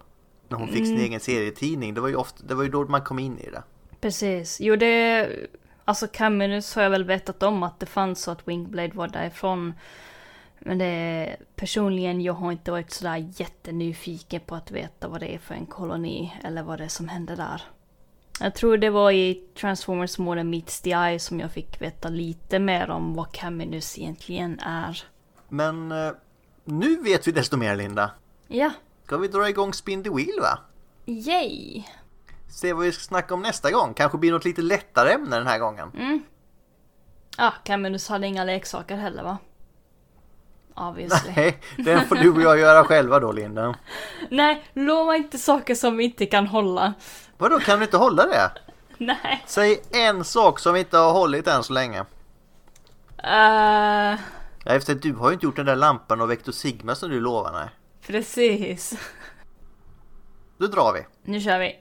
när 0.48 0.58
hon 0.58 0.68
fick 0.68 0.84
sin 0.84 0.94
Mm. 0.94 1.00
egen 1.04 1.20
serietidning. 1.20 1.94
Det 1.94 2.00
var 2.00 2.08
ju 2.08 2.16
ofta, 2.16 2.44
det 2.46 2.54
var 2.54 2.62
ju 2.62 2.68
då 2.68 2.84
man 2.84 3.02
kom 3.02 3.18
in 3.18 3.38
i 3.38 3.50
det. 3.50 3.62
Precis. 4.00 4.60
Jo, 4.60 4.76
det... 4.76 5.28
Alltså 5.84 6.06
Caminus 6.06 6.74
har 6.74 6.82
jag 6.82 6.90
väl 6.90 7.04
vetat 7.04 7.42
om 7.42 7.62
att 7.62 7.80
det 7.80 7.86
fanns 7.86 8.22
så 8.22 8.30
att 8.30 8.48
Wingblade 8.48 8.96
var 8.96 9.08
därifrån. 9.08 9.74
Men 10.58 10.78
det... 10.78 11.36
Personligen, 11.56 12.20
jag 12.20 12.32
har 12.32 12.52
inte 12.52 12.70
varit 12.70 12.90
sådär 12.90 13.32
jättenyfiken 13.36 14.40
på 14.46 14.54
att 14.54 14.70
veta 14.70 15.08
vad 15.08 15.20
det 15.20 15.34
är 15.34 15.38
för 15.38 15.54
en 15.54 15.66
koloni 15.66 16.34
eller 16.44 16.62
vad 16.62 16.78
det 16.78 16.84
är 16.84 16.88
som 16.88 17.08
hände 17.08 17.36
där. 17.36 17.62
Jag 18.40 18.54
tror 18.54 18.76
det 18.78 18.90
var 18.90 19.10
i 19.10 19.42
Transformers 19.60 20.18
More 20.18 20.44
Meets 20.44 20.80
the 20.80 20.90
Eye 20.90 21.18
som 21.18 21.40
jag 21.40 21.52
fick 21.52 21.82
veta 21.82 22.08
lite 22.08 22.58
mer 22.58 22.90
om 22.90 23.14
vad 23.14 23.32
Caminus 23.32 23.98
egentligen 23.98 24.58
är. 24.58 25.04
Men 25.50 25.92
eh, 25.92 26.12
nu 26.64 26.96
vet 27.02 27.28
vi 27.28 27.32
desto 27.32 27.56
mer 27.56 27.76
Linda. 27.76 28.10
Ja, 28.48 28.70
Ska 29.06 29.16
vi 29.16 29.28
dra 29.28 29.48
igång 29.48 29.74
Spin 29.74 30.04
the 30.04 30.10
Wheel 30.10 30.40
va? 30.40 30.58
yay! 31.06 31.82
Se 32.48 32.72
vad 32.72 32.84
vi 32.84 32.92
ska 32.92 33.02
snacka 33.02 33.34
om 33.34 33.42
nästa 33.42 33.70
gång. 33.70 33.94
Kanske 33.94 34.18
blir 34.18 34.32
något 34.32 34.44
lite 34.44 34.62
lättare 34.62 35.12
ämne 35.12 35.36
den 35.36 35.46
här 35.46 35.58
gången. 35.58 35.90
Mm. 35.98 36.22
Ah, 37.36 37.52
Caminus 37.64 38.08
hade 38.08 38.26
inga 38.26 38.44
leksaker 38.44 38.96
heller 38.96 39.22
va? 39.22 39.38
Obviously. 40.74 41.32
Nej, 41.36 41.60
den 41.76 42.06
får 42.06 42.16
du 42.16 42.30
och 42.30 42.42
jag 42.42 42.58
göra 42.58 42.84
själva 42.84 43.20
då 43.20 43.32
Linda. 43.32 43.74
Nej, 44.30 44.64
lova 44.72 45.16
inte 45.16 45.38
saker 45.38 45.74
som 45.74 45.96
vi 45.96 46.04
inte 46.04 46.26
kan 46.26 46.46
hålla. 46.46 46.94
Vadå, 47.38 47.58
kan 47.58 47.78
du 47.78 47.84
inte 47.84 47.96
hålla 47.96 48.26
det? 48.26 48.50
Nej. 48.98 49.44
Säg 49.46 49.82
en 49.90 50.24
sak 50.24 50.58
som 50.58 50.76
inte 50.76 50.96
har 50.96 51.12
hållit 51.12 51.46
än 51.46 51.62
så 51.62 51.72
länge. 51.72 52.00
Uh, 53.24 54.18
Ja, 54.64 54.72
efter 54.72 54.94
att 54.94 55.02
du 55.02 55.12
har 55.12 55.28
ju 55.30 55.34
inte 55.34 55.46
gjort 55.46 55.56
den 55.56 55.66
där 55.66 55.76
lampan 55.76 56.20
och 56.20 56.30
Vector 56.30 56.52
Sigma 56.52 56.94
som 56.94 57.10
du 57.10 57.20
lovade. 57.20 57.58
Nej. 57.58 57.68
precis. 58.06 58.94
Då 60.58 60.66
drar 60.66 60.92
vi. 60.92 61.06
Nu 61.32 61.40
kör 61.40 61.58
vi. 61.58 61.76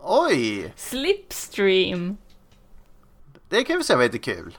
Oj! 0.00 0.72
Slipstream. 0.76 2.16
Det 3.48 3.64
kan 3.64 3.78
vi 3.78 3.84
säga 3.84 3.96
var 3.96 4.04
lite 4.04 4.18
kul. 4.18 4.58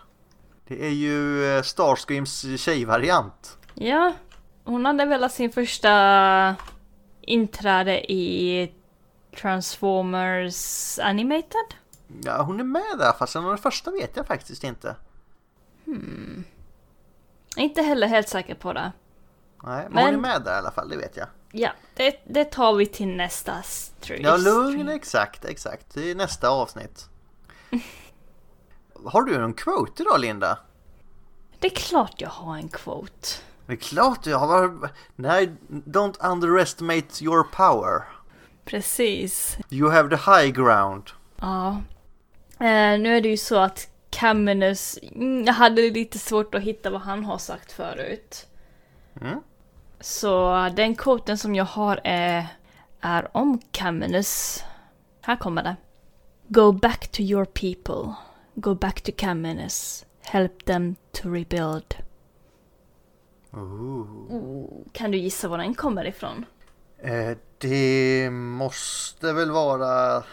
Det 0.67 0.85
är 0.85 0.91
ju 0.91 1.45
eh, 1.45 1.63
Starscreams 1.63 2.45
tjejvariant. 2.57 3.57
Ja, 3.73 4.13
hon 4.63 4.85
hade 4.85 5.05
väl 5.05 5.29
sin 5.29 5.51
första 5.51 6.55
inträde 7.21 8.11
i 8.11 8.71
Transformers 9.41 10.99
Animated? 10.99 11.75
Ja, 12.23 12.41
hon 12.41 12.59
är 12.59 12.63
med 12.63 12.97
där 12.97 13.11
fast 13.11 13.33
den 13.33 13.57
första 13.57 13.91
vet 13.91 14.17
jag 14.17 14.27
faktiskt 14.27 14.63
inte. 14.63 14.95
Inte 17.57 17.81
heller 17.81 18.07
helt 18.07 18.29
säker 18.29 18.55
på 18.55 18.73
det. 18.73 18.91
Nej, 19.63 19.83
men, 19.83 19.93
Men- 19.93 20.05
hon 20.05 20.13
är 20.13 20.17
med 20.29 20.41
där 20.41 20.55
i 20.55 20.57
alla 20.57 20.71
fall, 20.71 20.89
det 20.89 20.97
vet 20.97 21.17
jag. 21.17 21.27
Ja, 21.51 21.69
det, 21.95 22.21
det 22.25 22.45
tar 22.45 22.73
vi 22.73 22.85
till 22.85 23.07
nästa 23.07 23.61
stream. 23.61 24.21
Ja, 24.23 24.37
lugn, 24.37 24.89
exakt, 24.89 25.45
exakt. 25.45 25.93
Det 25.93 26.11
är 26.11 26.15
nästa 26.15 26.49
avsnitt. 26.49 27.09
Har 29.05 29.21
du 29.21 29.37
någon 29.37 29.53
quote 29.53 30.03
idag 30.03 30.19
Linda? 30.19 30.59
Det 31.59 31.67
är 31.67 31.75
klart 31.75 32.21
jag 32.21 32.29
har 32.29 32.57
en 32.57 32.69
quote. 32.69 33.27
Det 33.65 33.73
är 33.73 33.77
klart 33.77 34.23
du 34.23 34.35
har. 34.35 34.89
Nej, 35.15 35.51
don't 35.69 36.31
underestimate 36.31 37.23
your 37.23 37.43
power. 37.43 38.03
Precis. 38.65 39.57
You 39.69 39.89
have 39.89 40.09
the 40.17 40.31
high 40.31 40.51
ground. 40.51 41.03
Ja. 41.41 41.81
Eh, 42.59 42.99
nu 42.99 43.17
är 43.17 43.21
det 43.21 43.29
ju 43.29 43.37
så 43.37 43.59
att 43.59 43.87
Caminus, 44.09 44.99
mm, 45.11 45.45
jag 45.45 45.53
hade 45.53 45.81
lite 45.81 46.19
svårt 46.19 46.55
att 46.55 46.61
hitta 46.61 46.89
vad 46.89 47.01
han 47.01 47.25
har 47.25 47.37
sagt 47.37 47.71
förut. 47.71 48.47
Mm. 49.21 49.39
Så 49.99 50.69
den 50.75 50.95
quoten 50.95 51.37
som 51.37 51.55
jag 51.55 51.65
har 51.65 51.99
är, 52.03 52.47
är 53.01 53.37
om 53.37 53.61
Caminus. 53.71 54.63
Här 55.21 55.35
kommer 55.35 55.63
det. 55.63 55.75
Go 56.47 56.71
back 56.71 57.07
to 57.07 57.21
your 57.21 57.45
people. 57.45 58.13
Go 58.55 58.75
back 58.75 59.01
to 59.01 59.11
Caminus. 59.17 60.05
Help 60.21 60.65
them 60.65 60.95
to 61.11 61.29
rebuild. 61.29 61.95
Oh, 63.53 64.67
kan 64.91 65.11
du 65.11 65.17
gissa 65.17 65.47
var 65.47 65.57
den 65.57 65.75
kommer 65.75 66.05
ifrån? 66.05 66.45
Eh, 66.97 67.37
det 67.57 68.29
måste 68.31 69.33
väl 69.33 69.51
vara 69.51 70.23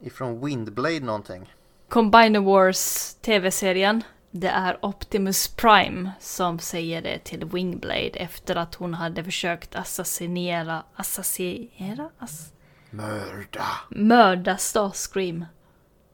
ifrån 0.00 0.44
Windblade 0.44 1.00
någonting. 1.00 1.54
Combiner 1.88 2.40
Wars 2.40 3.14
TV-serien. 3.14 4.02
Det 4.30 4.48
är 4.48 4.84
Optimus 4.84 5.48
Prime 5.48 6.10
som 6.20 6.58
säger 6.58 7.02
det 7.02 7.18
till 7.18 7.44
Wingblade 7.44 8.10
efter 8.14 8.56
att 8.56 8.74
hon 8.74 8.94
hade 8.94 9.24
försökt 9.24 9.76
assassinera, 9.76 10.82
assassinera, 10.94 12.10
ass, 12.18 12.52
Mörda. 12.90 13.66
mörda 13.88 14.56
Starscream. 14.56 15.44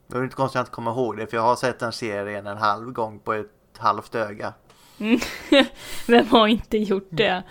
Det 0.07 0.17
är 0.17 0.25
inte 0.25 0.37
konstigt 0.37 0.51
att 0.51 0.55
jag 0.55 0.63
inte 0.63 0.75
kommer 0.75 0.91
ihåg 0.91 1.17
det 1.17 1.27
för 1.27 1.37
jag 1.37 1.45
har 1.45 1.57
sett 1.57 1.79
den 1.79 1.93
serien 1.93 2.47
en 2.47 2.57
halv 2.59 2.93
gång 2.93 3.19
på 3.19 3.33
ett 3.33 3.79
halvt 3.79 4.15
öga. 4.15 4.55
Vem 6.07 6.27
har 6.27 6.47
inte 6.47 6.79
gjort 6.79 7.09
det? 7.11 7.43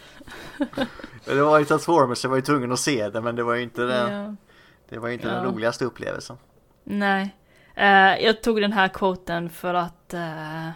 Det 1.25 1.41
var 1.41 1.59
ju 1.59 1.65
Transformers 1.65 2.23
jag 2.23 2.29
var 2.29 2.37
ju 2.37 2.41
tvungen 2.43 2.71
att 2.71 2.79
se 2.79 3.09
det 3.09 3.21
men 3.21 3.35
det 3.35 3.43
var 3.43 3.53
ju 3.55 3.61
inte 3.63 3.81
den, 3.81 4.13
Ja. 4.13 4.35
det 4.89 4.99
var 4.99 5.07
ju 5.07 5.13
inte 5.13 5.27
Ja. 5.27 5.33
den 5.33 5.43
roligaste 5.45 5.85
upplevelsen. 5.85 6.37
Nej. 6.83 7.35
Eh, 7.75 8.17
jag 8.25 8.41
tog 8.41 8.61
den 8.61 8.73
här 8.73 8.87
quoten 8.87 9.49
för 9.49 9.73
att 9.73 10.11
uh, 10.13 10.69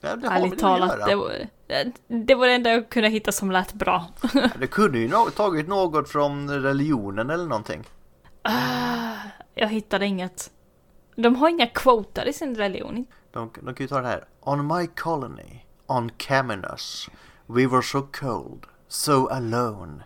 Ja, 0.00 0.16
det 0.16 0.26
ärligt 0.26 0.50
det 0.50 0.56
talat, 0.58 1.06
det 1.06 1.14
var, 1.14 1.32
det 2.08 2.34
var 2.34 2.46
det 2.46 2.52
enda 2.52 2.70
jag 2.70 2.88
kunde 2.88 3.08
hitta 3.08 3.32
som 3.32 3.50
lät 3.50 3.72
bra. 3.72 4.04
Det 4.58 4.66
kunde 4.66 4.98
ju 4.98 5.08
no- 5.08 5.30
tagit 5.30 5.68
något 5.68 6.08
från 6.08 6.50
religionen 6.62 7.30
eller 7.30 7.44
någonting. 7.46 7.84
Ah, 8.42 9.14
jag 9.54 9.68
hittade 9.68 10.06
inget. 10.06 10.50
De 11.16 11.36
har 11.36 11.48
inga 11.48 11.66
quotar 11.66 12.28
i 12.28 12.32
sin 12.32 12.54
religion. 12.56 13.06
De, 13.32 13.50
de 13.60 13.74
kan 13.74 13.84
ju 13.84 13.88
ta 13.88 13.96
den 13.96 14.04
här. 14.04 14.24
On 14.40 14.66
my 14.66 14.86
colony, 14.86 15.64
on 15.90 16.10
Caminus, 16.10 17.08
we 17.46 17.66
were 17.66 17.82
so 17.82 18.02
cold, 18.02 18.66
so 18.88 19.28
alone, 19.30 20.04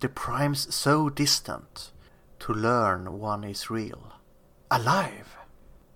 the 0.00 0.08
primes 0.08 0.74
so 0.74 1.08
distant, 1.08 1.92
to 2.38 2.52
learn 2.52 3.20
one 3.20 3.50
is 3.50 3.70
real. 3.70 4.12
Alive! 4.68 5.36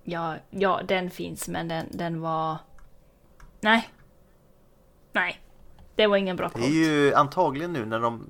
Ja, 0.03 0.35
ja, 0.49 0.81
den 0.87 1.09
finns 1.09 1.47
men 1.47 1.67
den, 1.67 1.87
den 1.91 2.21
var... 2.21 2.57
Nej. 3.61 3.89
Nej. 5.11 5.41
Det 5.95 6.07
var 6.07 6.17
ingen 6.17 6.35
bra 6.35 6.47
Det 6.53 6.59
är 6.59 6.61
quote. 6.61 6.73
ju 6.73 7.13
antagligen 7.13 7.73
nu 7.73 7.85
när 7.85 7.99
de 7.99 8.29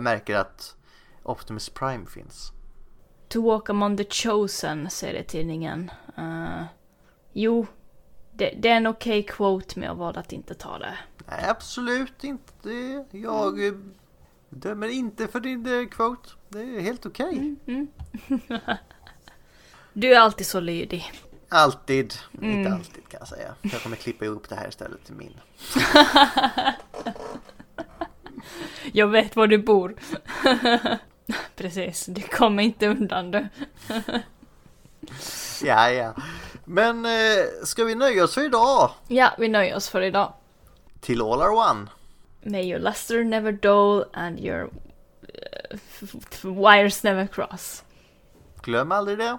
märker 0.00 0.36
att 0.36 0.76
Optimus 1.22 1.68
Prime 1.68 2.06
finns. 2.06 2.52
To 3.28 3.42
walk 3.42 3.70
among 3.70 3.96
the 3.96 4.04
chosen, 4.04 4.90
säger 4.90 5.22
tidningen. 5.22 5.90
Uh, 6.18 6.64
jo, 7.32 7.66
det, 8.40 8.54
det 8.58 8.68
är 8.68 8.76
en 8.76 8.86
okej 8.86 9.22
quote 9.22 9.78
men 9.78 9.88
jag 9.88 9.94
valde 9.94 10.20
att 10.20 10.32
inte 10.32 10.54
ta 10.54 10.78
det. 10.78 10.98
Nej, 11.28 11.44
absolut 11.48 12.24
inte. 12.24 13.04
Jag 13.10 13.66
eh, 13.66 13.72
dömer 14.48 14.88
inte 14.88 15.28
för 15.28 15.40
din 15.40 15.80
eh, 15.80 15.88
quote. 15.88 16.28
Det 16.48 16.58
är 16.60 16.80
helt 16.80 17.06
okej. 17.06 17.54
Mm. 17.66 17.88
Du 19.92 20.14
är 20.14 20.20
alltid 20.20 20.46
så 20.46 20.60
lydig. 20.60 21.12
Alltid. 21.48 22.14
Inte 22.32 22.46
Mm. 22.46 22.72
alltid 22.72 23.08
kan 23.08 23.18
jag 23.20 23.28
säga. 23.28 23.54
Jag 23.62 23.82
kommer 23.82 23.96
klippa 23.96 24.24
ihop 24.24 24.48
det 24.48 24.54
här 24.54 24.68
istället 24.68 25.04
till 25.04 25.14
min. 25.14 25.34
Jag 28.92 29.08
vet 29.08 29.36
var 29.36 29.46
du 29.46 29.58
bor. 29.58 29.94
Precis, 31.56 32.06
du 32.06 32.22
kommer 32.22 32.62
inte 32.62 32.86
undan 32.88 33.30
du. 33.30 33.48
Ja, 35.64 35.90
ja. 35.90 36.14
Men 36.64 37.04
eh, 37.04 37.10
ska 37.64 37.84
vi 37.84 37.94
nöja 37.94 38.24
oss 38.24 38.34
för 38.34 38.44
idag? 38.44 38.90
Ja, 39.08 39.30
vi 39.38 39.48
nöjer 39.48 39.76
oss 39.76 39.88
för 39.88 40.02
idag. 40.02 40.32
Till 41.00 41.22
All 41.22 41.40
Are 41.40 41.70
One. 41.70 41.86
May 42.42 42.70
your 42.70 42.78
luster 42.78 43.24
never 43.24 43.52
dull 43.52 44.04
and 44.12 44.40
your 44.40 44.62
uh, 44.62 45.78
wires 46.42 47.02
never 47.02 47.26
cross. 47.26 47.84
Glöm 48.62 48.92
aldrig 48.92 49.18
det. 49.18 49.38